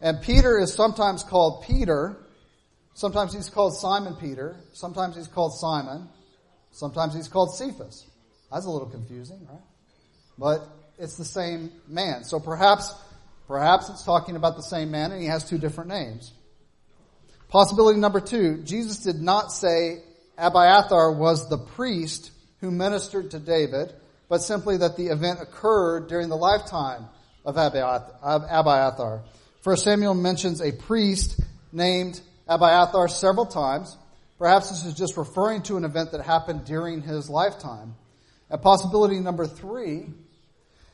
And 0.00 0.20
Peter 0.22 0.58
is 0.58 0.72
sometimes 0.72 1.22
called 1.22 1.64
Peter. 1.64 2.16
Sometimes 2.94 3.34
he's 3.34 3.50
called 3.50 3.76
Simon 3.76 4.16
Peter. 4.16 4.56
Sometimes 4.72 5.16
he's 5.16 5.28
called 5.28 5.54
Simon. 5.54 6.08
Sometimes 6.72 7.14
he's 7.14 7.28
called 7.28 7.54
Cephas. 7.54 8.06
That's 8.50 8.66
a 8.66 8.70
little 8.70 8.88
confusing, 8.88 9.46
right? 9.48 9.60
But 10.38 10.66
it's 10.98 11.16
the 11.16 11.24
same 11.24 11.70
man. 11.86 12.24
So 12.24 12.40
perhaps, 12.40 12.94
perhaps 13.46 13.88
it's 13.88 14.04
talking 14.04 14.36
about 14.36 14.56
the 14.56 14.62
same 14.62 14.90
man 14.90 15.12
and 15.12 15.20
he 15.20 15.28
has 15.28 15.44
two 15.44 15.58
different 15.58 15.90
names. 15.90 16.32
Possibility 17.48 17.98
number 17.98 18.20
two, 18.20 18.62
Jesus 18.62 18.98
did 18.98 19.20
not 19.20 19.52
say 19.52 20.02
Abiathar 20.38 21.12
was 21.12 21.48
the 21.48 21.58
priest 21.58 22.30
who 22.60 22.70
ministered 22.70 23.32
to 23.32 23.38
David, 23.38 23.92
but 24.28 24.38
simply 24.38 24.76
that 24.76 24.96
the 24.96 25.08
event 25.08 25.40
occurred 25.40 26.08
during 26.08 26.28
the 26.28 26.36
lifetime 26.36 27.06
of 27.44 27.56
Abiathar. 27.56 29.22
First 29.60 29.84
Samuel 29.84 30.14
mentions 30.14 30.62
a 30.62 30.72
priest 30.72 31.38
named 31.70 32.18
Abiathar 32.48 33.08
several 33.08 33.44
times. 33.44 33.94
Perhaps 34.38 34.70
this 34.70 34.86
is 34.86 34.94
just 34.94 35.18
referring 35.18 35.60
to 35.64 35.76
an 35.76 35.84
event 35.84 36.12
that 36.12 36.22
happened 36.22 36.64
during 36.64 37.02
his 37.02 37.28
lifetime. 37.28 37.94
And 38.48 38.62
possibility 38.62 39.20
number 39.20 39.46
three 39.46 40.06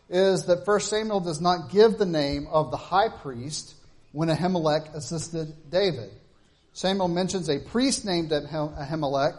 is 0.09 0.47
that 0.47 0.67
1 0.67 0.81
Samuel 0.81 1.21
does 1.21 1.41
not 1.41 1.71
give 1.71 1.97
the 1.97 2.07
name 2.07 2.49
of 2.51 2.73
the 2.73 2.77
high 2.77 3.09
priest 3.09 3.77
when 4.11 4.29
Ahimelech 4.31 4.93
assisted 4.95 5.71
David. 5.71 6.11
Samuel 6.73 7.07
mentions 7.07 7.49
a 7.49 7.61
priest 7.61 8.05
named 8.05 8.31
Ahimelech, 8.31 9.39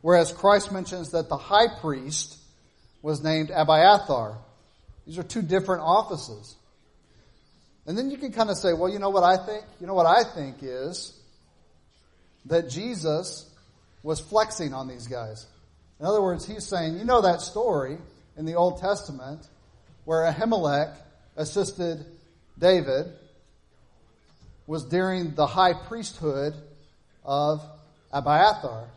whereas 0.00 0.30
Christ 0.30 0.70
mentions 0.70 1.10
that 1.10 1.28
the 1.28 1.36
high 1.36 1.80
priest 1.80 2.38
was 3.02 3.20
named 3.20 3.50
Abiathar. 3.50 4.38
These 5.06 5.18
are 5.18 5.24
two 5.24 5.42
different 5.42 5.82
offices. 5.82 6.54
And 7.86 7.96
then 7.96 8.10
you 8.10 8.18
can 8.18 8.32
kind 8.32 8.50
of 8.50 8.56
say, 8.56 8.72
well, 8.72 8.90
you 8.90 8.98
know 8.98 9.10
what 9.10 9.24
I 9.24 9.44
think? 9.44 9.64
You 9.80 9.86
know 9.86 9.94
what 9.94 10.06
I 10.06 10.22
think 10.34 10.58
is 10.62 11.18
that 12.46 12.68
Jesus 12.68 13.48
was 14.02 14.20
flexing 14.20 14.72
on 14.74 14.88
these 14.88 15.06
guys. 15.06 15.46
In 15.98 16.06
other 16.06 16.22
words, 16.22 16.46
he's 16.46 16.66
saying, 16.66 16.98
you 16.98 17.04
know 17.04 17.20
that 17.22 17.40
story 17.40 17.98
in 18.36 18.46
the 18.46 18.54
Old 18.54 18.80
Testament 18.80 19.46
where 20.04 20.30
Ahimelech 20.30 20.94
assisted 21.36 22.04
David 22.58 23.06
was 24.66 24.84
during 24.84 25.34
the 25.34 25.46
high 25.46 25.74
priesthood 25.74 26.54
of 27.24 27.62
Abiathar. 28.12 28.88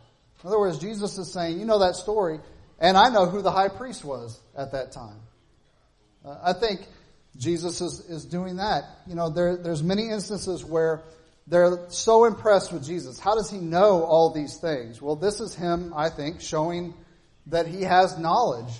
In 0.42 0.48
other 0.48 0.58
words, 0.58 0.78
Jesus 0.78 1.18
is 1.18 1.32
saying, 1.32 1.58
you 1.58 1.64
know 1.64 1.80
that 1.80 1.96
story, 1.96 2.38
and 2.78 2.96
I 2.96 3.08
know 3.08 3.26
who 3.26 3.42
the 3.42 3.50
high 3.50 3.68
priest 3.68 4.04
was 4.04 4.38
at 4.56 4.72
that 4.72 4.92
time. 4.92 5.20
Uh, 6.24 6.36
I 6.42 6.52
think 6.52 6.86
Jesus 7.36 7.80
is, 7.80 8.00
is 8.08 8.24
doing 8.24 8.56
that. 8.56 8.84
You 9.06 9.14
know, 9.14 9.30
there, 9.30 9.56
there's 9.56 9.82
many 9.82 10.08
instances 10.08 10.64
where 10.64 11.02
they're 11.46 11.78
so 11.88 12.24
impressed 12.24 12.72
with 12.72 12.84
Jesus. 12.84 13.18
How 13.18 13.34
does 13.34 13.50
he 13.50 13.58
know 13.58 14.04
all 14.04 14.30
these 14.30 14.56
things? 14.56 15.02
Well, 15.02 15.16
this 15.16 15.40
is 15.40 15.54
him, 15.54 15.92
I 15.94 16.08
think, 16.08 16.40
showing 16.40 16.94
that 17.46 17.66
he 17.66 17.82
has 17.82 18.18
knowledge 18.18 18.72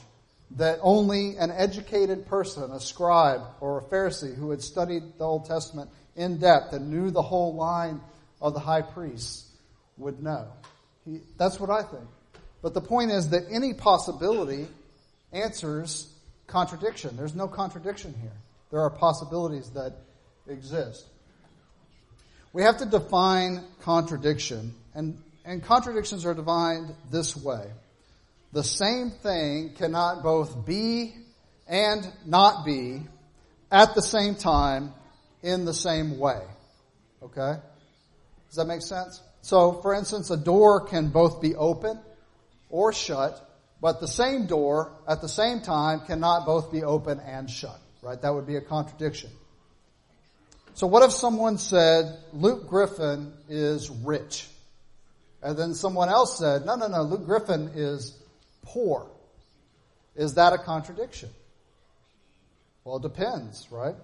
that 0.53 0.79
only 0.83 1.37
an 1.37 1.51
educated 1.51 2.27
person, 2.27 2.71
a 2.71 2.81
scribe 2.81 3.43
or 3.61 3.79
a 3.79 3.83
Pharisee 3.83 4.35
who 4.35 4.51
had 4.51 4.63
studied 4.63 5.03
the 5.19 5.25
Old 5.25 5.47
Testament 5.47 5.91
in 6.17 6.39
depth 6.39 6.73
and 6.73 6.91
knew 6.91 7.11
the 7.11 7.23
whole 7.23 7.55
line 7.55 8.01
of 8.41 8.55
the 8.55 8.61
high 8.61 8.83
priests 8.83 9.51
would 9.97 10.23
know. 10.23 10.47
He, 11.05 11.21
that's 11.37 11.59
what 11.59 11.71
I 11.71 11.83
think. 11.83 12.05
But 12.63 12.73
the 12.73 12.81
point 12.81 13.11
is 13.11 13.31
that 13.31 13.43
any 13.51 13.75
possibility 13.75 14.69
answers 15.33 16.11
contradiction. 16.47 17.17
There's 17.17 17.35
no 17.35 17.49
contradiction 17.49 18.15
here. 18.21 18.33
There 18.75 18.83
are 18.83 18.91
possibilities 18.91 19.71
that 19.75 19.93
exist. 20.49 21.07
we 22.53 22.65
have 22.65 22.79
to 22.79 22.87
define 22.87 23.63
contradiction. 23.83 24.75
And, 24.97 25.17
and 25.45 25.63
contradictions 25.63 26.27
are 26.27 26.35
defined 26.35 26.93
this 27.09 27.37
way. 27.37 27.71
The 28.53 28.65
same 28.65 29.13
thing 29.13 29.75
cannot 29.79 30.25
both 30.25 30.67
be 30.67 31.15
and 31.69 32.05
not 32.27 32.65
be 32.65 33.03
at 33.71 33.95
the 33.95 34.03
same 34.03 34.35
time 34.35 34.93
in 35.41 35.67
the 35.67 35.75
same 35.75 36.19
way. 36.19 36.43
Okay? 37.23 37.55
Does 38.49 38.57
that 38.57 38.67
make 38.67 38.83
sense? 38.83 39.23
So, 39.43 39.75
for 39.83 39.95
instance, 39.95 40.31
a 40.31 40.37
door 40.37 40.81
can 40.81 41.11
both 41.11 41.41
be 41.41 41.55
open 41.55 42.01
or 42.71 42.93
shut, 42.93 43.41
but 43.81 44.01
the 44.01 44.09
same 44.09 44.47
door 44.47 44.91
at 45.07 45.21
the 45.21 45.29
same 45.29 45.61
time 45.61 46.01
cannot 46.01 46.45
both 46.45 46.73
be 46.73 46.83
open 46.83 47.21
and 47.21 47.49
shut. 47.49 47.79
Right? 48.05 48.21
That 48.21 48.35
would 48.35 48.47
be 48.47 48.57
a 48.57 48.61
contradiction. 48.61 49.31
So 50.75 50.87
what 50.87 51.03
if 51.03 51.13
someone 51.13 51.57
said, 51.57 52.19
Luke 52.33 52.69
Griffin 52.69 53.33
is 53.49 53.89
rich? 53.89 54.47
And 55.43 55.57
then 55.57 55.75
someone 55.75 56.09
else 56.09 56.39
said, 56.39 56.67
no, 56.67 56.75
no, 56.75 56.89
no, 56.89 57.03
Luke 57.03 57.25
Griffin 57.25 57.71
is 57.75 58.17
poor. 58.63 59.07
Is 60.17 60.35
that 60.35 60.53
a 60.53 60.59
contradiction? 60.59 61.31
Well, 62.85 62.97
it 62.97 63.03
depends, 63.03 63.71
right? 63.71 63.95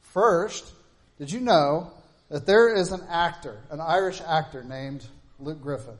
First, 0.00 0.72
did 1.18 1.30
you 1.30 1.40
know 1.40 1.90
that 2.30 2.46
there 2.46 2.74
is 2.74 2.92
an 2.92 3.02
actor, 3.08 3.60
an 3.70 3.80
Irish 3.80 4.20
actor 4.26 4.64
named 4.64 5.06
Luke 5.38 5.60
Griffin? 5.62 5.96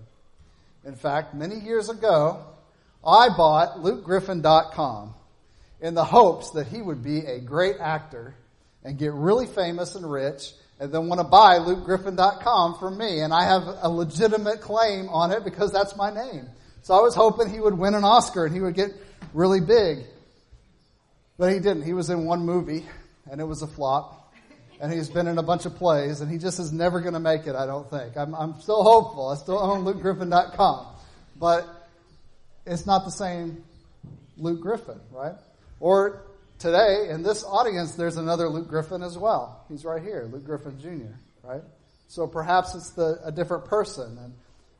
In 0.85 0.97
fact, 0.97 1.35
many 1.35 1.57
years 1.57 1.89
ago, 1.89 2.45
I 3.07 3.29
bought 3.29 3.79
lukegriffin.com 3.79 5.15
in 5.81 5.95
the 5.95 6.05
hopes 6.05 6.51
that 6.53 6.67
he 6.67 6.83
would 6.83 7.03
be 7.03 7.21
a 7.21 7.41
great 7.41 7.77
actor 7.81 8.35
and 8.85 8.99
get 8.99 9.13
really 9.13 9.47
famous 9.47 9.95
and 9.95 10.11
rich 10.11 10.53
and 10.81 10.93
then 10.93 11.09
want 11.09 11.21
to 11.21 11.25
buy 11.25 11.59
lukegriffin.com 11.59 12.79
from 12.79 12.99
me. 12.99 13.21
And 13.21 13.33
I 13.33 13.45
have 13.45 13.63
a 13.83 13.89
legitimate 13.89 14.61
claim 14.61 15.09
on 15.09 15.33
it 15.33 15.45
because 15.45 15.73
that's 15.73 15.97
my 15.97 16.13
name. 16.13 16.49
So 16.83 16.95
I 16.95 17.01
was 17.01 17.15
hoping 17.15 17.51
he 17.51 17.61
would 17.61 17.77
win 17.77 17.95
an 17.95 18.05
Oscar 18.05 18.47
and 18.47 18.55
he 18.55 18.61
would 18.61 18.75
get 18.75 18.91
really 19.35 19.61
big. 19.61 20.05
But 21.37 21.53
he 21.53 21.59
didn't. 21.59 21.83
He 21.83 21.93
was 21.93 22.11
in 22.11 22.25
one 22.25 22.41
movie 22.41 22.87
and 23.31 23.41
it 23.41 23.45
was 23.45 23.63
a 23.63 23.67
flop. 23.67 24.15
And 24.81 24.93
he's 24.93 25.09
been 25.09 25.27
in 25.27 25.39
a 25.39 25.43
bunch 25.43 25.67
of 25.67 25.75
plays 25.75 26.21
and 26.21 26.31
he 26.31 26.39
just 26.39 26.61
is 26.61 26.73
never 26.73 27.01
going 27.01 27.15
to 27.15 27.21
make 27.21 27.49
it, 27.49 27.57
I 27.57 27.67
don't 27.67 27.89
think. 27.91 28.17
I'm, 28.17 28.35
I'm 28.35 28.61
still 28.61 28.83
hopeful. 28.83 29.29
I 29.29 29.37
still 29.37 29.59
own 29.59 29.85
lukegriffin.com. 29.85 30.87
But 31.37 31.69
it's 32.65 32.87
not 32.87 33.05
the 33.05 33.11
same 33.11 33.65
Luke 34.37 34.61
Griffin, 34.61 35.01
right? 35.11 35.35
Or 35.81 36.25
today 36.59 37.09
in 37.11 37.23
this 37.23 37.45
audience, 37.45 37.95
there's 37.95 38.17
another 38.17 38.49
Luke 38.49 38.69
Griffin 38.69 39.03
as 39.03 39.17
well. 39.17 39.65
He's 39.69 39.85
right 39.85 40.03
here, 40.03 40.29
Luke 40.31 40.45
Griffin 40.45 40.79
Jr., 40.81 41.15
right? 41.43 41.63
So 42.09 42.27
perhaps 42.27 42.75
it's 42.75 42.91
the, 42.91 43.21
a 43.25 43.31
different 43.31 43.67
person 43.67 44.19
and, 44.19 44.35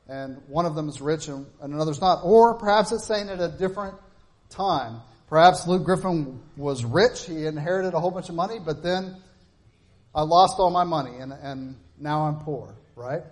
and 0.09 0.43
one 0.49 0.65
of 0.65 0.75
them 0.75 0.89
is 0.89 1.01
rich 1.01 1.29
and, 1.29 1.47
and 1.61 1.75
another's 1.75 2.01
not. 2.01 2.21
Or 2.25 2.55
perhaps 2.55 2.91
it's 2.93 3.07
saying 3.07 3.29
at 3.29 3.41
a 3.41 3.49
different 3.49 3.95
time. 4.49 5.03
Perhaps 5.29 5.67
Luke 5.67 5.85
Griffin 5.85 6.41
was 6.57 6.85
rich. 6.85 7.27
He 7.27 7.45
inherited 7.45 7.93
a 7.93 8.01
whole 8.01 8.11
bunch 8.11 8.31
of 8.31 8.35
money, 8.35 8.59
but 8.65 8.83
then 8.83 9.17
I 10.15 10.23
lost 10.23 10.55
all 10.59 10.71
my 10.71 10.85
money 10.85 11.19
and, 11.19 11.33
and 11.33 11.77
now 12.01 12.23
I'm 12.23 12.37
poor, 12.37 12.75
right? 12.97 13.23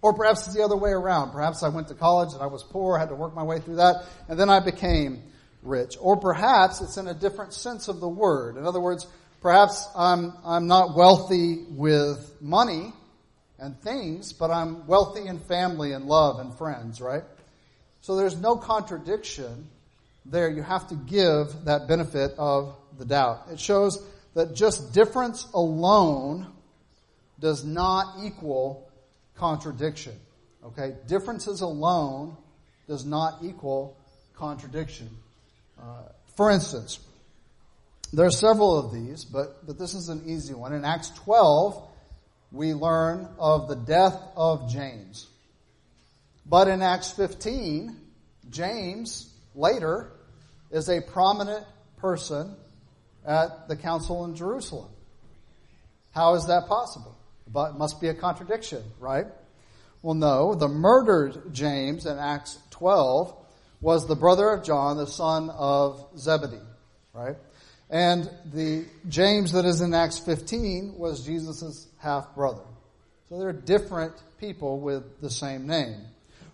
Or 0.00 0.14
perhaps 0.14 0.46
it's 0.46 0.56
the 0.56 0.62
other 0.62 0.76
way 0.76 0.90
around. 0.90 1.32
Perhaps 1.32 1.62
I 1.62 1.68
went 1.68 1.88
to 1.88 1.94
college 1.94 2.32
and 2.32 2.42
I 2.42 2.46
was 2.46 2.62
poor, 2.62 2.98
had 2.98 3.10
to 3.10 3.14
work 3.14 3.34
my 3.34 3.42
way 3.42 3.58
through 3.60 3.76
that, 3.76 4.04
and 4.28 4.40
then 4.40 4.48
I 4.48 4.60
became 4.60 5.22
rich. 5.64 5.96
Or 6.00 6.16
perhaps 6.16 6.80
it's 6.80 6.96
in 6.96 7.08
a 7.08 7.14
different 7.14 7.52
sense 7.52 7.88
of 7.88 8.00
the 8.00 8.08
word. 8.08 8.56
In 8.56 8.66
other 8.66 8.80
words, 8.80 9.06
perhaps 9.40 9.88
I'm, 9.96 10.32
I'm 10.44 10.66
not 10.66 10.96
wealthy 10.96 11.64
with 11.70 12.36
money 12.40 12.92
and 13.58 13.80
things, 13.80 14.32
but 14.32 14.50
I'm 14.50 14.86
wealthy 14.86 15.26
in 15.26 15.38
family 15.38 15.92
and 15.92 16.06
love 16.06 16.38
and 16.38 16.56
friends, 16.56 17.00
right? 17.00 17.22
So 18.00 18.16
there's 18.16 18.36
no 18.36 18.56
contradiction 18.56 19.68
there. 20.26 20.48
You 20.50 20.62
have 20.62 20.88
to 20.88 20.94
give 20.94 21.64
that 21.64 21.88
benefit 21.88 22.32
of 22.38 22.76
the 22.98 23.04
doubt. 23.04 23.46
It 23.50 23.60
shows 23.60 24.04
that 24.34 24.54
just 24.54 24.92
difference 24.92 25.46
alone 25.54 26.46
does 27.40 27.64
not 27.64 28.16
equal 28.22 28.90
contradiction. 29.36 30.14
Okay? 30.64 30.94
Differences 31.06 31.60
alone 31.60 32.36
does 32.88 33.04
not 33.04 33.38
equal 33.42 33.96
contradiction. 34.36 35.08
Uh, 35.84 36.02
for 36.36 36.50
instance, 36.50 36.98
there 38.12 38.24
are 38.26 38.30
several 38.30 38.78
of 38.78 38.92
these, 38.92 39.24
but, 39.24 39.66
but 39.66 39.78
this 39.78 39.92
is 39.92 40.08
an 40.08 40.22
easy 40.26 40.54
one. 40.54 40.72
In 40.72 40.84
Acts 40.84 41.10
12, 41.10 41.82
we 42.52 42.72
learn 42.72 43.28
of 43.38 43.68
the 43.68 43.74
death 43.74 44.18
of 44.34 44.70
James. 44.70 45.26
But 46.46 46.68
in 46.68 46.80
Acts 46.80 47.10
15, 47.12 47.96
James 48.48 49.30
later 49.54 50.10
is 50.70 50.88
a 50.88 51.02
prominent 51.02 51.66
person 51.98 52.54
at 53.26 53.68
the 53.68 53.76
council 53.76 54.24
in 54.24 54.36
Jerusalem. 54.36 54.88
How 56.12 56.34
is 56.34 56.46
that 56.46 56.66
possible? 56.66 57.16
But 57.46 57.72
it 57.72 57.78
must 57.78 58.00
be 58.00 58.08
a 58.08 58.14
contradiction, 58.14 58.82
right? 59.00 59.26
Well, 60.00 60.14
no. 60.14 60.54
The 60.54 60.68
murdered 60.68 61.52
James 61.52 62.06
in 62.06 62.18
Acts 62.18 62.58
12 62.70 63.34
was 63.84 64.06
the 64.06 64.16
brother 64.16 64.48
of 64.48 64.64
John, 64.64 64.96
the 64.96 65.06
son 65.06 65.50
of 65.50 66.06
Zebedee, 66.16 66.56
right? 67.12 67.36
And 67.90 68.30
the 68.46 68.86
James 69.10 69.52
that 69.52 69.66
is 69.66 69.82
in 69.82 69.92
Acts 69.92 70.18
15 70.18 70.94
was 70.96 71.22
Jesus' 71.22 71.86
half 71.98 72.34
brother. 72.34 72.62
So 73.28 73.38
they're 73.38 73.52
different 73.52 74.14
people 74.40 74.80
with 74.80 75.20
the 75.20 75.28
same 75.28 75.66
name. 75.66 76.00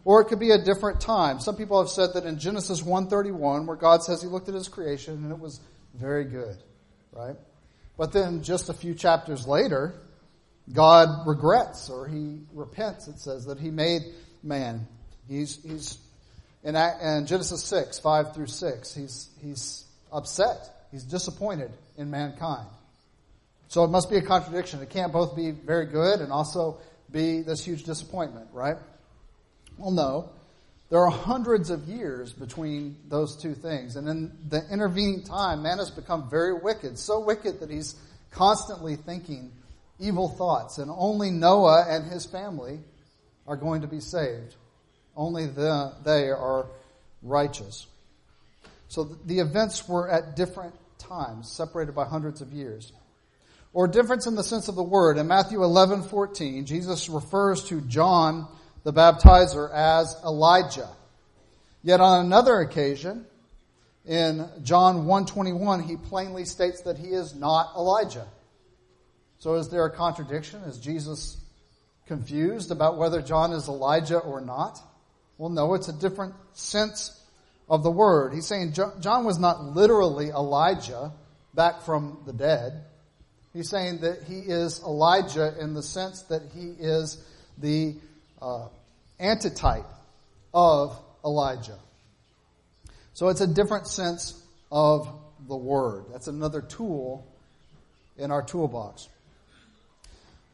Or 0.05 0.21
it 0.21 0.25
could 0.25 0.41
be 0.41 0.51
a 0.51 0.59
different 0.59 1.01
time. 1.01 1.39
Some 1.39 1.55
people 1.55 1.79
have 1.79 1.89
said 1.89 2.15
that 2.15 2.27
in 2.27 2.41
Genesis 2.41 2.83
131, 2.83 3.65
where 3.65 3.77
God 3.77 4.03
says 4.03 4.21
he 4.21 4.27
looked 4.27 4.49
at 4.49 4.55
his 4.55 4.67
creation 4.67 5.15
and 5.23 5.31
it 5.31 5.39
was 5.39 5.61
very 5.95 6.25
good, 6.25 6.57
right? 7.13 7.37
But 7.97 8.13
then 8.13 8.43
just 8.43 8.71
a 8.71 8.75
few 8.75 8.93
chapters 8.93 9.47
later, 9.47 9.95
God 10.73 11.29
regrets 11.29 11.91
or 11.91 12.09
he 12.09 12.41
repents. 12.53 13.07
It 13.07 13.21
says 13.21 13.45
that 13.45 13.61
he 13.61 13.71
made 13.71 14.03
man. 14.43 14.89
He's, 15.29 15.63
he's 15.63 15.99
in, 16.63 16.77
in 16.77 17.27
Genesis 17.27 17.65
6, 17.65 17.99
5 17.99 18.35
through 18.35 18.47
6, 18.47 18.95
he's, 18.95 19.31
he's 19.43 19.85
upset. 20.13 20.87
He's 20.91 21.05
disappointed 21.05 21.71
in 21.97 22.11
mankind. 22.11 22.67
So 23.69 23.85
it 23.85 23.89
must 23.89 24.11
be 24.11 24.17
a 24.17 24.23
contradiction. 24.23 24.83
It 24.83 24.91
can't 24.91 25.13
both 25.13 25.37
be 25.37 25.53
very 25.53 25.87
good 25.87 26.21
and 26.21 26.33
also 26.33 26.79
be 27.11 27.43
this 27.43 27.65
huge 27.65 27.85
disappointment, 27.85 28.49
right? 28.53 28.77
Well, 29.79 29.93
no. 29.93 30.31
There 30.91 30.99
are 30.99 31.11
hundreds 31.11 31.71
of 31.71 31.85
years 31.85 32.33
between 32.33 32.97
those 33.09 33.37
two 33.37 33.55
things. 33.55 33.95
And 33.95 34.09
in 34.09 34.37
the 34.49 34.63
intervening 34.73 35.23
time, 35.23 35.63
man 35.63 35.79
has 35.79 35.91
become 35.91 36.29
very 36.29 36.53
wicked. 36.53 36.99
So 36.99 37.21
wicked 37.21 37.61
that 37.61 37.71
he's 37.71 37.95
constantly 38.33 38.97
thinking 38.97 39.53
evil 40.01 40.29
thoughts. 40.29 40.79
And 40.79 40.91
only 40.93 41.31
Noah 41.31 41.87
and 41.89 42.11
his 42.11 42.27
family 42.27 42.81
are 43.47 43.57
going 43.57 43.83
to 43.83 43.87
be 43.87 44.01
saved. 44.01 44.57
Only 45.17 45.47
the, 45.47 45.93
they 46.05 46.31
are 46.31 46.67
righteous. 47.23 47.87
So 48.89 49.05
the 49.05 49.39
events 49.39 49.89
were 49.89 50.09
at 50.11 50.37
different 50.37 50.75
times, 50.99 51.51
separated 51.51 51.95
by 51.95 52.05
hundreds 52.05 52.41
of 52.41 52.53
years. 52.53 52.93
Or 53.73 53.87
difference 53.87 54.27
in 54.27 54.35
the 54.35 54.43
sense 54.43 54.69
of 54.69 54.75
the 54.75 54.83
word. 54.83 55.17
In 55.17 55.29
Matthew 55.29 55.63
11, 55.63 56.03
14, 56.05 56.67
Jesus 56.67 57.09
refers 57.09 57.65
to 57.65 57.81
John 57.83 58.49
the 58.83 58.93
baptizer 58.93 59.73
as 59.73 60.17
Elijah. 60.25 60.89
Yet 61.83 62.01
on 62.01 62.25
another 62.25 62.61
occasion, 62.61 63.27
in 64.05 64.49
John 64.63 65.07
121, 65.07 65.85
he 65.85 65.97
plainly 65.97 66.45
states 66.45 66.83
that 66.83 66.99
he 66.99 67.09
is 67.09 67.35
not 67.35 67.75
Elijah. 67.77 68.27
So 69.39 69.55
is 69.55 69.69
there 69.69 69.85
a 69.85 69.91
contradiction? 69.91 70.61
Is 70.63 70.79
Jesus 70.79 71.39
confused 72.07 72.71
about 72.71 72.99
whether 72.99 73.23
John 73.23 73.53
is 73.53 73.69
Elijah 73.69 74.19
or 74.19 74.41
not? 74.41 74.81
Well, 75.41 75.49
no, 75.49 75.73
it's 75.73 75.89
a 75.89 75.95
different 75.95 76.35
sense 76.53 77.19
of 77.67 77.83
the 77.83 77.91
word. 77.91 78.35
He's 78.35 78.45
saying 78.45 78.75
John 78.75 79.25
was 79.25 79.39
not 79.39 79.65
literally 79.65 80.29
Elijah 80.29 81.13
back 81.55 81.81
from 81.81 82.19
the 82.27 82.35
dead. 82.35 82.85
He's 83.55 83.71
saying 83.71 84.03
that 84.03 84.25
he 84.25 84.41
is 84.41 84.83
Elijah 84.83 85.55
in 85.59 85.73
the 85.73 85.83
sense 85.83 86.25
that 86.25 86.43
he 86.55 86.75
is 86.79 87.25
the 87.57 87.95
uh, 88.43 88.69
antitype 89.19 89.87
of 90.53 91.01
Elijah. 91.25 91.79
So 93.15 93.29
it's 93.29 93.41
a 93.41 93.47
different 93.47 93.87
sense 93.87 94.39
of 94.71 95.09
the 95.49 95.57
word. 95.57 96.05
That's 96.13 96.29
another 96.29 96.61
tool 96.61 97.27
in 98.19 98.31
our 98.31 98.43
toolbox. 98.43 99.09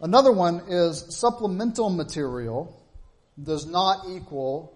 Another 0.00 0.30
one 0.30 0.62
is 0.68 1.16
supplemental 1.16 1.90
material 1.90 2.80
does 3.42 3.66
not 3.66 4.06
equal 4.08 4.72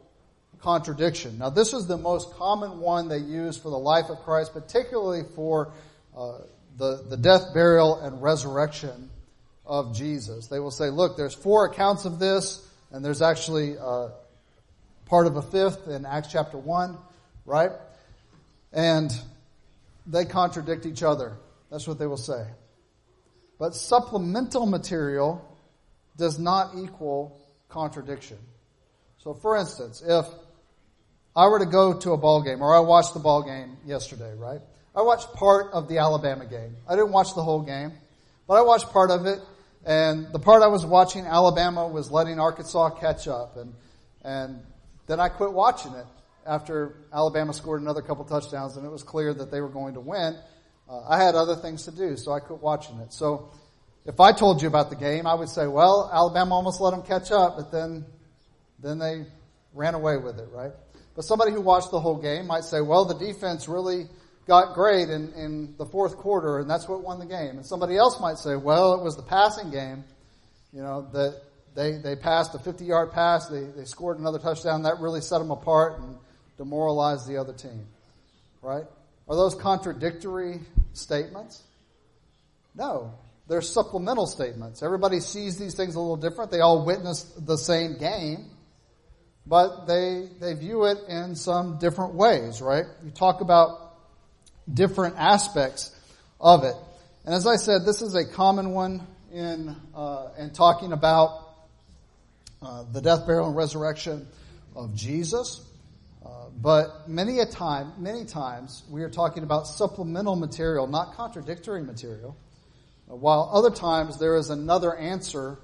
contradiction. 0.63 1.39
Now, 1.39 1.51
this 1.51 1.73
is 1.73 1.87
the 1.87 1.97
most 1.97 2.35
common 2.35 2.81
one 2.81 3.09
they 3.09 3.19
use 3.19 3.57
for 3.57 3.71
the 3.71 3.79
life 3.79 4.11
of 4.11 4.19
Christ, 4.23 4.53
particularly 4.53 5.23
for 5.35 5.73
uh, 6.17 6.39
the, 6.77 7.05
the 7.09 7.17
death, 7.17 7.55
burial, 7.55 8.01
and 8.01 8.23
resurrection 8.23 9.11
of 9.65 9.95
Jesus. 9.95 10.49
They 10.49 10.61
will 10.61 10.71
say, 10.71 10.91
look, 10.91 11.17
there's 11.17 11.35
four 11.35 11.67
accounts 11.67 12.05
of 12.05 12.19
this, 12.19 12.67
and 12.91 13.05
there's 13.05 13.23
actually 13.23 13.79
uh, 13.79 14.09
part 15.07 15.27
of 15.27 15.37
a 15.37 15.43
fifth 15.43 15.89
in 15.89 16.05
Acts 16.05 16.29
chapter 16.31 16.59
1, 16.59 16.97
right? 17.47 17.71
And 18.73 19.11
they 20.07 20.25
contradict 20.25 20.87
each 20.87 21.03
other. 21.03 21.37
That's 21.71 21.87
what 21.87 21.99
they 21.99 22.07
will 22.07 22.17
say. 22.17 22.47
But 23.59 23.75
supplemental 23.75 24.67
material 24.67 25.47
does 26.17 26.39
not 26.39 26.73
equal 26.77 27.41
contradiction. 27.69 28.39
So, 29.19 29.35
for 29.35 29.57
instance, 29.57 30.03
if 30.05 30.27
I 31.35 31.47
were 31.47 31.61
to 31.61 31.67
go 31.67 31.99
to 31.99 32.13
a 32.13 32.17
ball 32.17 32.43
game, 32.43 32.63
or 32.63 32.75
I 32.75 32.81
watched 32.81 33.15
the 33.15 33.21
ball 33.21 33.43
game 33.43 33.77
yesterday, 33.87 34.35
right? 34.37 34.61
I 34.95 35.03
watched 35.03 35.33
part 35.35 35.73
of 35.73 35.89
the 35.89 35.99
Alabama 35.99 36.47
game. 36.47 36.77
I 36.89 36.97
didn't 36.97 37.13
watch 37.13 37.35
the 37.35 37.43
whole 37.43 37.63
game, 37.63 37.93
but 38.49 38.55
I 38.55 38.63
watched 38.63 38.91
part 38.91 39.11
of 39.11 39.27
it. 39.27 39.39
And 39.85 40.31
the 40.33 40.39
part 40.39 40.63
I 40.63 40.67
was 40.67 40.85
watching, 40.85 41.27
Alabama 41.27 41.87
was 41.87 42.11
letting 42.11 42.39
Arkansas 42.39 42.91
catch 43.01 43.29
up, 43.29 43.57
and 43.57 43.73
and 44.23 44.61
then 45.07 45.21
I 45.21 45.29
quit 45.29 45.53
watching 45.53 45.95
it 45.95 46.07
after 46.47 46.97
Alabama 47.13 47.53
scored 47.53 47.81
another 47.81 48.03
couple 48.03 48.25
touchdowns, 48.25 48.77
and 48.77 48.85
it 48.85 48.91
was 48.91 49.03
clear 49.03 49.33
that 49.33 49.51
they 49.51 49.61
were 49.61 49.69
going 49.69 49.95
to 49.95 50.01
win. 50.01 50.37
Uh, 50.89 51.01
I 51.09 51.23
had 51.23 51.35
other 51.35 51.57
things 51.57 51.85
to 51.85 51.93
do, 51.93 52.17
so 52.17 52.33
I 52.33 52.41
quit 52.41 52.61
watching 52.61 52.99
it. 52.99 53.13
So 53.13 53.51
if 54.05 54.21
I 54.21 54.33
told 54.33 54.61
you 54.61 54.69
about 54.69 54.91
the 54.91 54.97
game, 54.97 55.27
I 55.27 55.35
would 55.35 55.49
say, 55.49 55.67
well, 55.67 56.11
Alabama 56.13 56.55
almost 56.55 56.81
let 56.81 56.91
them 56.91 57.03
catch 57.03 57.31
up, 57.31 57.57
but 57.57 57.71
then, 57.71 58.05
then 58.81 58.99
they 58.99 59.25
ran 59.73 59.95
away 59.95 60.17
with 60.17 60.39
it, 60.39 60.49
right? 60.53 60.73
But 61.21 61.27
somebody 61.27 61.53
who 61.53 61.61
watched 61.61 61.91
the 61.91 62.01
whole 62.01 62.17
game 62.17 62.47
might 62.47 62.65
say, 62.65 62.81
well, 62.81 63.05
the 63.05 63.13
defense 63.13 63.69
really 63.69 64.07
got 64.47 64.73
great 64.73 65.11
in, 65.11 65.35
in 65.35 65.75
the 65.77 65.85
fourth 65.85 66.17
quarter, 66.17 66.61
and 66.61 66.71
that's 66.71 66.89
what 66.89 67.03
won 67.03 67.19
the 67.19 67.27
game. 67.27 67.59
And 67.59 67.67
somebody 67.67 67.99
else 67.99 68.19
might 68.19 68.39
say, 68.39 68.57
well, 68.57 68.95
it 68.95 69.03
was 69.05 69.17
the 69.17 69.23
passing 69.23 69.71
game, 69.71 70.03
you 70.73 70.81
know, 70.81 71.07
that 71.13 71.43
they, 71.75 71.99
they 71.99 72.17
passed 72.17 72.55
a 72.55 72.59
50 72.59 72.87
yard 72.87 73.13
pass, 73.13 73.49
they, 73.49 73.65
they 73.65 73.85
scored 73.85 74.19
another 74.19 74.39
touchdown, 74.39 74.85
that 74.85 74.99
really 74.99 75.21
set 75.21 75.41
them 75.41 75.51
apart 75.51 76.01
and 76.01 76.17
demoralized 76.57 77.29
the 77.29 77.37
other 77.37 77.53
team, 77.53 77.87
right? 78.63 78.87
Are 79.29 79.37
those 79.37 79.55
contradictory 79.55 80.61
statements? 80.95 81.63
No. 82.75 83.13
They're 83.47 83.61
supplemental 83.61 84.27
statements. 84.27 84.83
Everybody 84.83 85.21
sees 85.21 85.59
these 85.59 85.75
things 85.75 85.97
a 85.97 86.01
little 86.01 86.17
different. 86.17 86.51
They 86.51 86.61
all 86.61 86.87
witness 86.87 87.25
the 87.25 87.59
same 87.59 87.99
game, 87.99 88.47
but 89.47 89.87
they, 89.87 90.29
they 90.41 90.55
view 90.55 90.85
it 90.85 90.99
in 91.09 91.35
some 91.35 91.79
different 91.79 92.15
ways, 92.15 92.61
right? 92.61 92.85
You 93.05 93.11
talk 93.11 93.41
about 93.41 93.97
different 94.73 95.17
aspects 95.19 95.95
of 96.41 96.65
it. 96.65 96.75
And 97.25 97.35
as 97.35 97.47
I 97.47 97.57
said, 97.57 97.85
this 97.85 98.03
is 98.03 98.15
a 98.15 98.25
common 98.25 98.71
one 98.71 99.07
in, 99.33 99.75
uh, 99.95 100.29
in 100.39 100.51
talking 100.51 100.93
about 100.93 101.49
uh, 102.63 102.85
the 102.93 103.01
death, 103.01 103.27
burial, 103.27 103.49
and 103.49 103.57
resurrection 103.57 104.27
of 104.77 104.95
Jesus. 104.95 105.67
But 106.63 107.09
many 107.09 107.39
a 107.39 107.47
time, 107.47 107.93
many 107.97 108.27
times, 108.27 108.83
we 108.91 109.03
are 109.03 109.09
talking 109.09 109.45
about 109.45 109.67
supplemental 109.67 110.37
material, 110.37 110.87
not 110.87 111.15
contradictory 111.15 111.83
material. 111.83 112.37
While 113.07 113.51
other 113.53 113.71
times 113.71 114.19
there 114.19 114.37
is 114.37 114.51
another 114.51 114.95
answer 114.95 115.59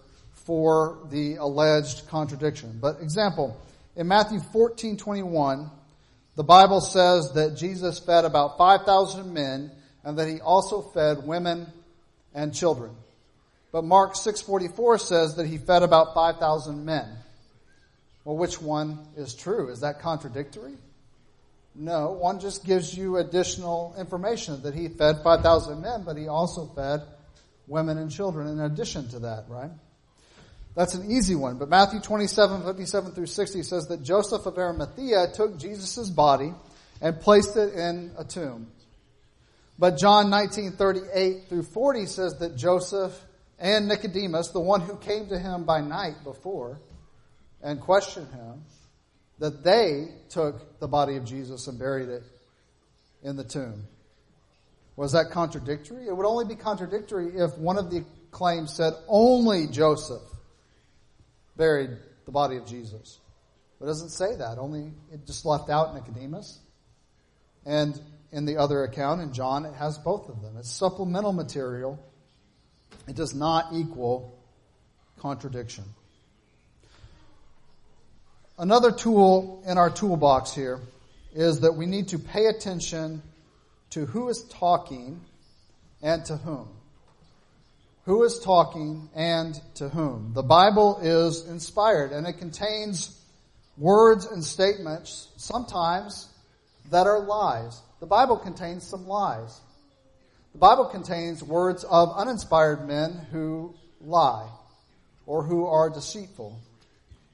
for 0.47 0.99
the 1.11 1.37
alleged 1.37 2.09
contradiction. 2.09 2.79
But 2.81 3.01
example, 3.03 3.61
in 3.97 4.07
Matthew 4.07 4.41
14, 4.41 4.97
21, 4.97 5.71
the 6.37 6.45
Bible 6.45 6.81
says 6.81 7.33
that 7.33 7.57
Jesus 7.57 7.99
fed 7.99 8.25
about 8.25 8.57
5,000 8.57 9.35
men 9.35 9.73
and 10.05 10.19
that 10.19 10.29
he 10.29 10.41
also 10.41 10.83
fed 10.83 11.27
women 11.27 11.67
and 12.33 12.55
children. 12.55 12.93
But 13.73 13.83
Mark 13.83 14.15
6:44 14.15 15.01
says 15.01 15.35
that 15.35 15.47
he 15.47 15.59
fed 15.59 15.83
about 15.83 16.15
5,000 16.15 16.85
men. 16.85 17.09
Well, 18.25 18.37
which 18.37 18.61
one 18.61 18.99
is 19.17 19.35
true? 19.35 19.69
Is 19.69 19.81
that 19.81 20.01
contradictory? 20.01 20.77
No, 21.75 22.13
one 22.13 22.41
just 22.41 22.65
gives 22.65 22.97
you 22.97 23.19
additional 23.19 23.95
information 23.99 24.63
that 24.63 24.75
he 24.75 24.89
fed 24.89 25.23
5,000 25.23 25.81
men, 25.81 26.05
but 26.05 26.17
he 26.17 26.29
also 26.29 26.67
fed 26.67 27.03
women 27.67 27.99
and 27.99 28.11
children 28.11 28.47
in 28.47 28.61
addition 28.61 29.09
to 29.09 29.19
that, 29.21 29.45
right? 29.49 29.71
That's 30.77 30.95
an 30.95 31.11
easy 31.11 31.35
one. 31.35 31.57
But 31.57 31.71
Matthew 31.71 32.01
27, 32.01 32.63
57 32.63 33.13
through 33.13 33.27
60 33.27 33.63
says 33.63 33.89
that 33.89 34.03
Joseph 34.03 34.45
of 34.45 34.59
Arimathea 34.59 35.29
took 35.33 35.59
Jesus' 35.59 36.11
body 36.11 36.53
and 37.01 37.19
placed 37.19 37.57
it 37.57 37.75
in 37.75 38.13
a 38.19 38.25
tomb. 38.25 38.69
But 39.79 39.97
John 39.97 40.29
19, 40.29 40.73
38 40.73 41.49
through 41.49 41.63
40 41.63 42.07
says 42.07 42.39
that 42.41 42.57
Joseph 42.57 43.19
and 43.59 43.89
Nicodemus, 43.89 44.49
the 44.49 44.61
one 44.61 44.83
who 44.83 44.97
came 44.97 45.29
to 45.29 45.39
him 45.39 45.65
by 45.65 45.81
night 45.81 46.23
before 46.25 46.79
and 47.63 47.81
questioned 47.81 48.31
him, 48.33 48.63
that 49.39 49.65
they 49.65 50.09
took 50.29 50.79
the 50.79 50.89
body 50.89 51.17
of 51.17 51.25
Jesus 51.25 51.69
and 51.69 51.79
buried 51.79 52.11
it 52.11 52.23
in 53.23 53.37
the 53.37 53.45
tomb. 53.45 53.85
Was 54.97 55.13
that 55.13 55.31
contradictory? 55.31 56.07
It 56.07 56.15
would 56.15 56.27
only 56.27 56.45
be 56.45 56.55
contradictory 56.55 57.33
if 57.35 57.57
one 57.57 57.79
of 57.79 57.91
the 57.91 58.05
claims 58.31 58.75
said 58.75 58.93
only 59.09 59.67
Joseph 59.69 60.23
buried 61.57 61.91
the 62.25 62.33
body 62.33 62.57
of 62.57 62.67
Jesus. 62.67 63.19
But 63.79 63.87
it 63.87 63.89
doesn't 63.89 64.11
say 64.11 64.37
that. 64.37 64.59
Only 64.59 64.93
it 65.13 65.27
just 65.27 65.45
left 65.45 65.71
out 65.71 65.95
Nicodemus. 65.95 66.59
And 67.65 68.01
in 68.33 68.45
the 68.45 68.57
other 68.59 68.85
account, 68.85 69.21
in 69.21 69.33
John, 69.33 69.65
it 69.65 69.75
has 69.75 69.99
both 69.99 70.29
of 70.29 70.43
them. 70.43 70.57
It's 70.59 70.71
supplemental 70.71 71.33
material. 71.33 71.99
It 73.09 73.17
does 73.17 73.35
not 73.35 73.73
equal 73.73 74.39
contradiction. 75.19 75.85
Another 78.59 78.91
tool 78.91 79.63
in 79.67 79.77
our 79.77 79.91
toolbox 79.91 80.55
here 80.55 80.81
is 81.35 81.61
that 81.61 81.75
we 81.75 81.85
need 81.87 82.09
to 82.09 82.19
pay 82.19 82.47
attention 82.47 83.23
to 83.91 84.07
who 84.07 84.29
is 84.29 84.45
talking 84.45 85.21
and 86.03 86.25
to 86.25 86.37
whom. 86.37 86.69
Who 88.07 88.23
is 88.23 88.39
talking 88.39 89.09
and 89.17 89.61
to 89.75 89.89
whom? 89.89 90.33
The 90.33 90.45
Bible 90.45 91.01
is 91.03 91.45
inspired 91.49 92.13
and 92.13 92.25
it 92.25 92.39
contains 92.39 93.21
words 93.77 94.27
and 94.27 94.45
statements 94.45 95.27
sometimes 95.37 96.29
that 96.93 97.09
are 97.09 97.19
lies. 97.19 97.83
The 97.99 98.07
Bible 98.07 98.37
contains 98.37 98.87
some 98.87 99.09
lies. 99.09 99.61
The 100.53 100.59
Bible 100.59 100.85
contains 100.85 101.43
words 101.43 101.83
of 101.83 102.17
uninspired 102.17 102.87
men 102.87 103.27
who 103.33 103.75
lie 104.01 104.51
or 105.27 105.43
who 105.43 105.67
are 105.67 105.91
deceitful. 105.91 106.57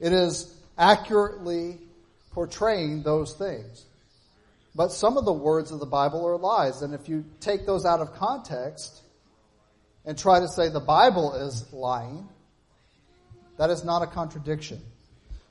It 0.01 0.15
is 0.15 0.57
accurately 0.79 1.77
portraying 2.31 3.03
those 3.03 3.35
things. 3.35 3.85
But 4.75 4.91
some 4.91 5.19
of 5.19 5.27
the 5.27 5.35
words 5.35 5.71
of 5.71 5.81
the 5.81 5.87
Bible 5.87 6.27
are 6.27 6.39
lies, 6.39 6.81
and 6.81 6.95
if 6.95 7.11
you 7.11 7.27
take 7.41 7.67
those 7.67 7.85
out 7.85 8.01
of 8.01 8.15
context 8.15 9.03
and 10.05 10.19
try 10.19 10.41
to 10.41 10.49
say 10.49 10.69
the 10.69 10.81
Bible 10.81 11.35
is 11.35 11.73
lying, 11.73 12.29
that 13.59 13.71
is 13.71 13.85
not 13.85 14.03
a 14.03 14.07
contradiction. 14.07 14.81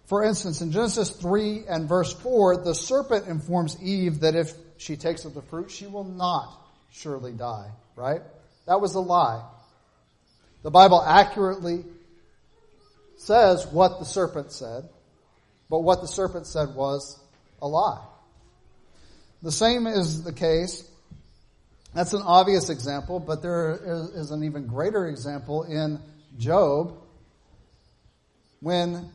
For 0.05 0.23
instance, 0.23 0.61
in 0.61 0.71
Genesis 0.71 1.09
3 1.09 1.63
and 1.69 1.87
verse 1.87 2.11
4, 2.13 2.63
the 2.63 2.75
serpent 2.75 3.27
informs 3.27 3.81
Eve 3.81 4.21
that 4.21 4.35
if 4.35 4.51
she 4.77 4.97
takes 4.97 5.23
of 5.25 5.33
the 5.33 5.41
fruit, 5.41 5.71
she 5.71 5.87
will 5.87 6.03
not 6.03 6.51
surely 6.91 7.31
die, 7.31 7.69
right? 7.95 8.21
That 8.67 8.81
was 8.81 8.95
a 8.95 8.99
lie. 8.99 9.41
The 10.63 10.71
Bible 10.71 11.01
accurately 11.01 11.85
says 13.17 13.65
what 13.67 13.99
the 13.99 14.05
serpent 14.05 14.51
said. 14.51 14.89
But 15.69 15.79
what 15.79 16.01
the 16.01 16.07
serpent 16.07 16.47
said 16.47 16.75
was 16.75 17.17
a 17.61 17.67
lie. 17.67 18.03
The 19.41 19.51
same 19.51 19.87
is 19.87 20.23
the 20.23 20.33
case. 20.33 20.87
That's 21.93 22.13
an 22.13 22.21
obvious 22.21 22.69
example, 22.69 23.19
but 23.19 23.41
there 23.41 24.09
is 24.15 24.31
an 24.31 24.43
even 24.43 24.67
greater 24.67 25.07
example 25.07 25.63
in 25.63 25.99
Job 26.37 26.97
when 28.61 29.09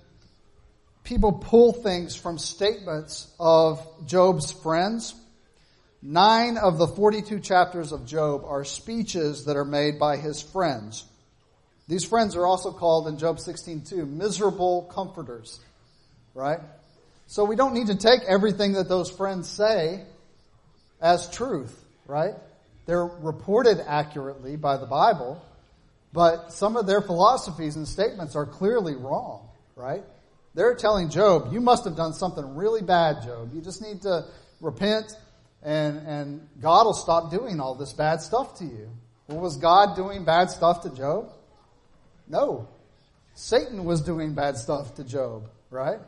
people 1.05 1.33
pull 1.33 1.73
things 1.73 2.15
from 2.15 2.39
statements 2.39 3.33
of 3.41 3.87
Job's 4.07 4.53
friends. 4.53 5.15
Nine 6.03 6.59
of 6.59 6.77
the 6.77 6.87
42 6.87 7.41
chapters 7.41 7.93
of 7.93 8.07
Job 8.07 8.45
are 8.45 8.65
speeches 8.65 9.47
that 9.47 9.57
are 9.57 9.65
made 9.65 9.99
by 9.99 10.19
his 10.19 10.43
friends. 10.43 11.05
These 11.89 12.05
friends 12.05 12.37
are 12.37 12.45
also 12.45 12.73
called 12.73 13.09
in 13.09 13.17
Job 13.17 13.39
16:2 13.39 14.07
miserable 14.07 14.83
comforters 14.93 15.61
right? 16.37 16.61
So 17.27 17.45
we 17.45 17.57
don't 17.57 17.75
need 17.75 17.89
to 17.89 17.97
take 17.97 18.21
everything 18.29 18.75
that 18.75 18.89
those 18.89 19.11
friends 19.11 19.49
say 19.49 20.05
as 21.01 21.29
truth, 21.31 21.75
right? 22.07 22.35
They're 22.87 23.05
reported 23.05 23.85
accurately 23.87 24.57
by 24.57 24.77
the 24.77 24.87
Bible, 24.87 25.45
but 26.13 26.53
some 26.53 26.77
of 26.77 26.87
their 26.87 27.03
philosophies 27.03 27.77
and 27.77 27.87
statements 27.87 28.37
are 28.37 28.47
clearly 28.47 28.95
wrong, 28.95 29.49
right? 29.75 30.05
They're 30.55 30.75
telling 30.75 31.11
Job, 31.11 31.53
you 31.53 31.61
must 31.61 31.85
have 31.85 31.97
done 31.97 32.15
something 32.15 32.55
really 32.55 32.83
bad, 32.83 33.23
Job. 33.23 33.53
You 33.53 33.61
just 33.61 33.83
need 33.83 34.03
to 34.03 34.25
repent 34.61 35.13
and, 35.63 35.99
and 36.07 36.49
God 36.61 36.87
will 36.87 36.95
stop 36.95 37.31
doing 37.31 37.61
all 37.61 37.75
this 37.75 37.93
bad 37.93 38.23
stuff 38.23 38.59
to 38.59 38.65
you. 38.65 38.89
Well, 39.27 39.41
was 39.41 39.57
God 39.57 39.97
doing 39.97 40.25
bad 40.25 40.51
stuff 40.51 40.83
to 40.83 40.91
Job? 40.91 41.33
No. 42.29 42.69
Satan 43.35 43.85
was 43.85 44.01
doing 44.01 44.35
bad 44.35 44.57
stuff 44.57 44.95
to 44.95 45.05
Job, 45.05 45.51
right? 45.71 45.99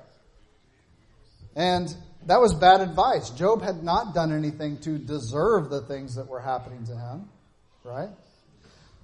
And 1.57 1.95
that 2.27 2.41
was 2.41 2.55
bad 2.55 2.81
advice. 2.81 3.31
Job 3.31 3.63
had 3.63 3.83
not 3.83 4.15
done 4.15 4.33
anything 4.33 4.79
to 4.79 4.99
deserve 4.99 5.71
the 5.71 5.81
things 5.83 6.17
that 6.17 6.29
were 6.29 6.41
happening 6.41 6.85
to 6.87 6.97
him, 6.97 7.29
right? 7.85 8.11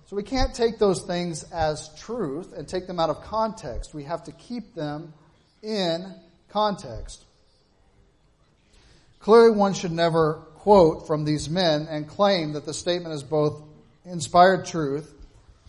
So 0.07 0.17
we 0.17 0.23
can't 0.23 0.55
take 0.55 0.79
those 0.79 1.03
things 1.03 1.45
as 1.51 1.89
truth 1.99 2.53
and 2.53 2.69
take 2.69 2.87
them 2.87 3.01
out 3.01 3.11
of 3.11 3.23
context. 3.23 3.95
We 3.95 4.05
have 4.05 4.25
to 4.25 4.33
keep 4.33 4.75
them 4.75 5.15
in 5.63 6.15
context. 6.51 7.25
Clearly, 9.21 9.57
one 9.57 9.73
should 9.73 9.93
never 9.93 10.35
quote 10.57 11.07
from 11.07 11.25
these 11.25 11.49
men 11.49 11.87
and 11.89 12.07
claim 12.07 12.53
that 12.53 12.67
the 12.67 12.75
statement 12.75 13.15
is 13.15 13.23
both 13.23 13.63
inspired 14.05 14.67
truth 14.67 15.11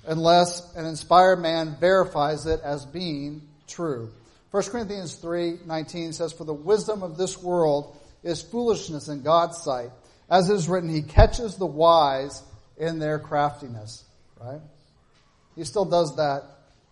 unless 0.05 0.75
an 0.75 0.86
inspired 0.86 1.39
man 1.39 1.77
verifies 1.79 2.45
it 2.45 2.60
as 2.62 2.86
being 2.86 3.41
true. 3.67 4.12
1 4.51 4.63
Corinthians 4.63 5.15
3:19 5.17 6.13
says 6.13 6.34
for 6.34 6.43
the 6.43 6.53
wisdom 6.53 7.03
of 7.03 7.17
this 7.17 7.41
world 7.41 7.97
is 8.23 8.41
foolishness 8.41 9.08
in 9.08 9.21
God's 9.21 9.58
sight 9.62 9.91
as 10.29 10.49
it 10.49 10.53
is 10.53 10.69
written 10.69 10.89
he 10.89 11.01
catches 11.01 11.55
the 11.55 11.65
wise 11.65 12.41
in 12.77 12.99
their 12.99 13.19
craftiness 13.19 14.03
right 14.41 14.62
he 15.55 15.63
still 15.63 15.86
does 15.86 16.15
that 16.15 16.43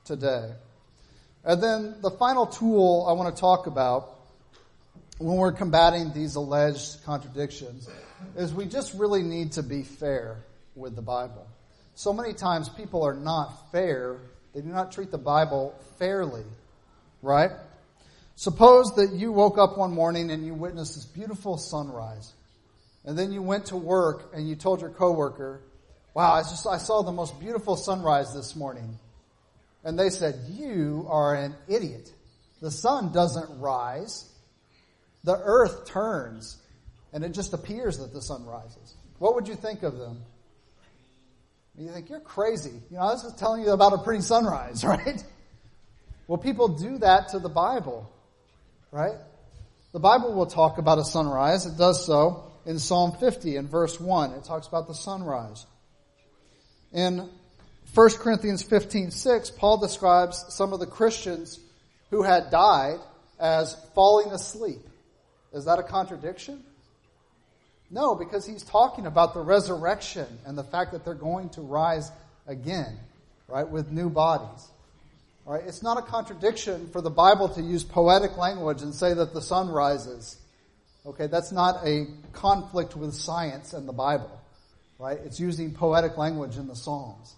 today 0.05 0.51
and 1.43 1.61
then 1.61 1.95
the 2.01 2.11
final 2.11 2.45
tool 2.45 3.05
I 3.07 3.13
want 3.13 3.35
to 3.35 3.39
talk 3.39 3.67
about 3.67 4.13
when 5.17 5.37
we're 5.37 5.51
combating 5.51 6.11
these 6.13 6.35
alleged 6.35 7.03
contradictions 7.05 7.87
is 8.35 8.53
we 8.53 8.65
just 8.65 8.93
really 8.93 9.23
need 9.23 9.53
to 9.53 9.63
be 9.63 9.83
fair 9.83 10.43
with 10.75 10.95
the 10.95 11.01
Bible. 11.01 11.47
So 11.95 12.13
many 12.13 12.33
times 12.33 12.69
people 12.69 13.03
are 13.03 13.13
not 13.13 13.71
fair. 13.71 14.17
They 14.53 14.61
do 14.61 14.69
not 14.69 14.91
treat 14.91 15.11
the 15.11 15.17
Bible 15.17 15.79
fairly, 15.99 16.43
right? 17.23 17.49
Suppose 18.35 18.95
that 18.97 19.13
you 19.13 19.31
woke 19.31 19.57
up 19.57 19.77
one 19.77 19.91
morning 19.91 20.29
and 20.29 20.45
you 20.45 20.53
witnessed 20.53 20.95
this 20.95 21.05
beautiful 21.05 21.57
sunrise. 21.57 22.33
And 23.05 23.17
then 23.17 23.31
you 23.31 23.41
went 23.41 23.67
to 23.67 23.77
work 23.77 24.31
and 24.35 24.47
you 24.47 24.55
told 24.55 24.81
your 24.81 24.89
coworker, 24.91 25.61
wow, 26.13 26.33
I 26.33 26.41
just, 26.41 26.67
I 26.67 26.77
saw 26.77 27.01
the 27.01 27.11
most 27.11 27.39
beautiful 27.39 27.75
sunrise 27.75 28.33
this 28.33 28.55
morning. 28.55 28.99
And 29.83 29.97
they 29.97 30.09
said, 30.09 30.35
you 30.51 31.07
are 31.09 31.35
an 31.35 31.55
idiot. 31.67 32.11
The 32.61 32.71
sun 32.71 33.11
doesn't 33.11 33.59
rise. 33.59 34.29
The 35.23 35.39
earth 35.43 35.87
turns 35.87 36.57
and 37.13 37.23
it 37.23 37.33
just 37.33 37.53
appears 37.53 37.99
that 37.99 38.11
the 38.11 38.21
sun 38.21 38.45
rises. 38.45 38.95
What 39.19 39.35
would 39.35 39.47
you 39.47 39.55
think 39.55 39.83
of 39.83 39.97
them? 39.97 40.21
You 41.77 41.89
think, 41.89 42.09
you're 42.09 42.19
crazy. 42.19 42.73
You 42.89 42.97
know, 42.97 43.03
I 43.03 43.13
was 43.13 43.23
just 43.23 43.39
telling 43.39 43.63
you 43.63 43.71
about 43.71 43.93
a 43.93 43.99
pretty 43.99 44.21
sunrise, 44.21 44.83
right? 44.85 45.23
Well, 46.27 46.37
people 46.37 46.69
do 46.69 46.99
that 46.99 47.29
to 47.29 47.39
the 47.39 47.49
Bible, 47.49 48.09
right? 48.91 49.15
The 49.91 49.99
Bible 49.99 50.33
will 50.33 50.45
talk 50.45 50.77
about 50.77 50.97
a 50.97 51.05
sunrise. 51.05 51.65
It 51.65 51.77
does 51.77 52.05
so 52.05 52.51
in 52.65 52.79
Psalm 52.79 53.13
50 53.19 53.57
in 53.57 53.67
verse 53.67 53.99
1. 53.99 54.31
It 54.33 54.43
talks 54.43 54.67
about 54.67 54.87
the 54.87 54.95
sunrise. 54.95 55.65
In 56.93 57.29
1 57.93 58.09
Corinthians 58.17 58.63
15, 58.63 59.11
6, 59.11 59.51
Paul 59.51 59.77
describes 59.77 60.45
some 60.49 60.73
of 60.73 60.79
the 60.79 60.87
Christians 60.87 61.59
who 62.09 62.23
had 62.23 62.49
died 62.49 62.99
as 63.39 63.75
falling 63.93 64.31
asleep. 64.31 64.79
Is 65.53 65.65
that 65.65 65.77
a 65.77 65.83
contradiction? 65.83 66.63
No, 67.91 68.15
because 68.15 68.45
he's 68.45 68.63
talking 68.63 69.05
about 69.05 69.35
the 69.35 69.41
resurrection 69.41 70.25
and 70.45 70.57
the 70.57 70.63
fact 70.63 70.93
that 70.93 71.05
they're 71.05 71.13
going 71.13 71.49
to 71.49 71.61
rise 71.61 72.11
again, 72.47 72.97
right, 73.47 73.67
with 73.67 73.91
new 73.91 74.09
bodies. 74.09 74.67
It's 75.47 75.83
not 75.83 75.97
a 75.97 76.01
contradiction 76.01 76.89
for 76.89 77.01
the 77.01 77.09
Bible 77.09 77.49
to 77.49 77.61
use 77.61 77.83
poetic 77.83 78.37
language 78.37 78.81
and 78.81 78.93
say 78.93 79.13
that 79.13 79.33
the 79.33 79.41
sun 79.41 79.69
rises. 79.69 80.37
Okay, 81.05 81.27
that's 81.27 81.51
not 81.51 81.85
a 81.85 82.07
conflict 82.31 82.95
with 82.95 83.13
science 83.13 83.73
and 83.73 83.87
the 83.87 83.93
Bible. 83.93 84.39
Right? 84.99 85.19
It's 85.25 85.39
using 85.39 85.73
poetic 85.73 86.17
language 86.17 86.57
in 86.57 86.67
the 86.67 86.75
Psalms. 86.75 87.35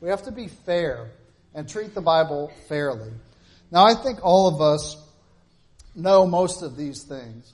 We 0.00 0.10
have 0.10 0.22
to 0.24 0.32
be 0.32 0.48
fair 0.48 1.10
and 1.54 1.68
treat 1.68 1.94
the 1.94 2.02
Bible 2.02 2.52
fairly. 2.68 3.10
Now, 3.70 3.84
I 3.84 3.94
think 3.94 4.18
all 4.22 4.48
of 4.48 4.60
us 4.60 5.02
know 5.94 6.26
most 6.26 6.62
of 6.62 6.76
these 6.76 7.02
things, 7.02 7.52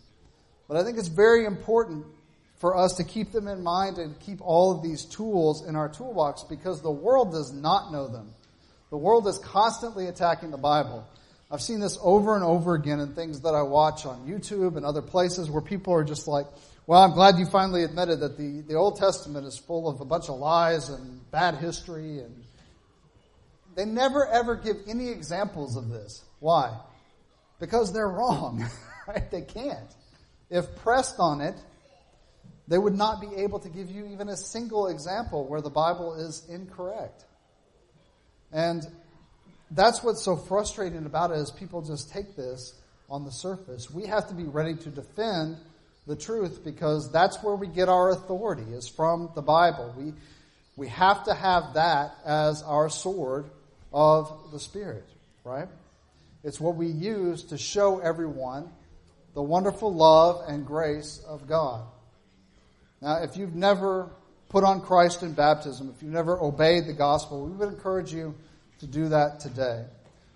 but 0.68 0.76
I 0.76 0.82
think 0.82 0.98
it's 0.98 1.08
very 1.08 1.44
important 1.44 2.04
for 2.56 2.76
us 2.76 2.94
to 2.96 3.04
keep 3.04 3.30
them 3.32 3.46
in 3.46 3.62
mind 3.62 3.98
and 3.98 4.18
keep 4.20 4.40
all 4.40 4.72
of 4.72 4.82
these 4.82 5.04
tools 5.04 5.66
in 5.66 5.76
our 5.76 5.88
toolbox 5.88 6.44
because 6.44 6.82
the 6.82 6.90
world 6.90 7.32
does 7.32 7.52
not 7.52 7.92
know 7.92 8.08
them. 8.08 8.30
The 8.90 8.96
world 8.96 9.26
is 9.26 9.38
constantly 9.38 10.06
attacking 10.06 10.50
the 10.50 10.58
Bible. 10.58 11.06
I've 11.50 11.62
seen 11.62 11.80
this 11.80 11.98
over 12.02 12.34
and 12.34 12.44
over 12.44 12.74
again 12.74 13.00
in 13.00 13.14
things 13.14 13.40
that 13.40 13.54
I 13.54 13.62
watch 13.62 14.06
on 14.06 14.26
YouTube 14.26 14.76
and 14.76 14.84
other 14.84 15.02
places 15.02 15.50
where 15.50 15.62
people 15.62 15.94
are 15.94 16.04
just 16.04 16.26
like, 16.26 16.46
well, 16.86 17.02
I'm 17.02 17.12
glad 17.12 17.38
you 17.38 17.46
finally 17.46 17.82
admitted 17.82 18.20
that 18.20 18.36
the, 18.36 18.62
the 18.66 18.74
Old 18.74 18.96
Testament 18.96 19.46
is 19.46 19.56
full 19.56 19.88
of 19.88 20.00
a 20.00 20.04
bunch 20.04 20.28
of 20.28 20.38
lies 20.38 20.88
and 20.88 21.30
bad 21.30 21.56
history 21.56 22.18
and 22.18 22.44
they 23.74 23.84
never 23.84 24.26
ever 24.26 24.54
give 24.54 24.76
any 24.88 25.08
examples 25.08 25.76
of 25.76 25.88
this. 25.88 26.22
Why? 26.40 26.76
Because 27.58 27.92
they're 27.92 28.08
wrong, 28.08 28.64
right? 29.08 29.30
They 29.30 29.42
can't. 29.42 29.90
If 30.50 30.76
pressed 30.76 31.16
on 31.18 31.40
it, 31.40 31.54
they 32.68 32.78
would 32.78 32.94
not 32.94 33.20
be 33.20 33.28
able 33.42 33.58
to 33.60 33.68
give 33.68 33.90
you 33.90 34.06
even 34.06 34.28
a 34.28 34.36
single 34.36 34.88
example 34.88 35.46
where 35.46 35.60
the 35.60 35.70
Bible 35.70 36.14
is 36.14 36.46
incorrect. 36.48 37.24
And 38.54 38.86
that's 39.70 40.02
what's 40.02 40.22
so 40.22 40.36
frustrating 40.36 41.04
about 41.04 41.32
it 41.32 41.38
is 41.38 41.50
people 41.50 41.82
just 41.82 42.10
take 42.10 42.36
this 42.36 42.72
on 43.10 43.24
the 43.24 43.32
surface. 43.32 43.90
We 43.90 44.06
have 44.06 44.28
to 44.28 44.34
be 44.34 44.44
ready 44.44 44.76
to 44.76 44.88
defend 44.88 45.58
the 46.06 46.16
truth 46.16 46.64
because 46.64 47.10
that's 47.10 47.42
where 47.42 47.56
we 47.56 47.66
get 47.66 47.88
our 47.88 48.10
authority 48.10 48.62
is 48.72 48.88
from 48.88 49.30
the 49.34 49.42
Bible. 49.42 49.92
We 49.98 50.14
we 50.76 50.88
have 50.88 51.24
to 51.24 51.34
have 51.34 51.74
that 51.74 52.16
as 52.24 52.62
our 52.62 52.88
sword 52.88 53.46
of 53.92 54.50
the 54.52 54.58
Spirit, 54.58 55.04
right? 55.44 55.68
It's 56.42 56.60
what 56.60 56.76
we 56.76 56.88
use 56.88 57.44
to 57.44 57.58
show 57.58 58.00
everyone 58.00 58.70
the 59.34 59.42
wonderful 59.42 59.92
love 59.92 60.44
and 60.48 60.66
grace 60.66 61.22
of 61.26 61.48
God. 61.48 61.84
Now, 63.00 63.22
if 63.22 63.36
you've 63.36 63.54
never 63.54 64.10
put 64.54 64.62
on 64.62 64.80
Christ 64.80 65.24
in 65.24 65.32
baptism, 65.32 65.92
if 65.92 66.00
you've 66.00 66.12
never 66.12 66.40
obeyed 66.40 66.86
the 66.86 66.92
gospel, 66.92 67.44
we 67.44 67.50
would 67.56 67.70
encourage 67.70 68.14
you 68.14 68.36
to 68.78 68.86
do 68.86 69.08
that 69.08 69.40
today. 69.40 69.84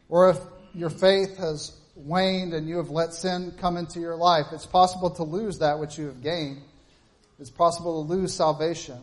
Or 0.09 0.31
if 0.31 0.38
your 0.74 0.90
faith 0.90 1.37
has 1.37 1.78
waned 1.94 2.52
and 2.52 2.68
you 2.68 2.78
have 2.78 2.90
let 2.90 3.14
sin 3.14 3.54
come 3.61 3.76
into 3.76 4.00
your 4.00 4.16
life, 4.16 4.46
it's 4.50 4.66
possible 4.66 5.09
to 5.11 5.22
lose 5.22 5.61
that 5.61 5.78
which 5.78 5.98
you 5.98 6.07
have 6.07 6.20
gained. 6.20 6.62
It's 7.38 7.48
possible 7.48 8.04
to 8.04 8.12
lose 8.12 8.35
salvation. 8.35 8.98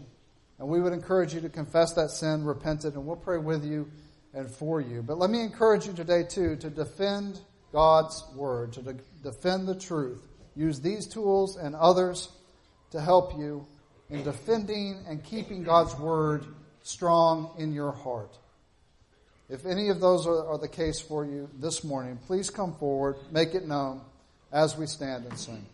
And 0.59 0.67
we 0.67 0.81
would 0.81 0.91
encourage 0.91 1.33
you 1.33 1.39
to 1.41 1.49
confess 1.49 1.93
that 1.93 2.09
sin, 2.09 2.43
repent 2.43 2.83
it, 2.83 2.95
and 2.95 3.05
we'll 3.05 3.15
pray 3.15 3.37
with 3.37 3.63
you 3.63 3.89
and 4.33 4.51
for 4.51 4.81
you. 4.81 5.01
But 5.01 5.17
let 5.17 5.29
me 5.29 5.39
encourage 5.39 5.87
you 5.87 5.93
today, 5.93 6.23
too, 6.23 6.57
to 6.57 6.69
defend 6.69 7.39
God's 7.71 8.21
word, 8.35 8.73
to 8.73 8.81
de- 8.81 8.97
defend 9.23 9.65
the 9.65 9.75
truth. 9.75 10.27
Use 10.57 10.81
these 10.81 11.07
tools 11.07 11.55
and 11.55 11.73
others 11.73 12.27
to 12.91 12.99
help 12.99 13.37
you 13.37 13.65
in 14.09 14.23
defending 14.23 15.03
and 15.07 15.23
keeping 15.23 15.63
God's 15.63 15.95
word 15.97 16.45
strong 16.83 17.51
in 17.57 17.73
your 17.73 17.91
heart. 17.91 18.37
If 19.49 19.65
any 19.65 19.89
of 19.89 19.99
those 19.99 20.25
are, 20.25 20.47
are, 20.47 20.57
the 20.57 20.67
case 20.67 20.99
for 20.99 21.23
you 21.25 21.49
this 21.59 21.83
morning, 21.83 22.17
please 22.25 22.49
come 22.49 22.75
forward, 22.75 23.15
make 23.31 23.53
it 23.53 23.67
known 23.67 24.01
as 24.51 24.77
we 24.77 24.87
stand 24.87 25.25
and 25.25 25.37
sing. 25.37 25.65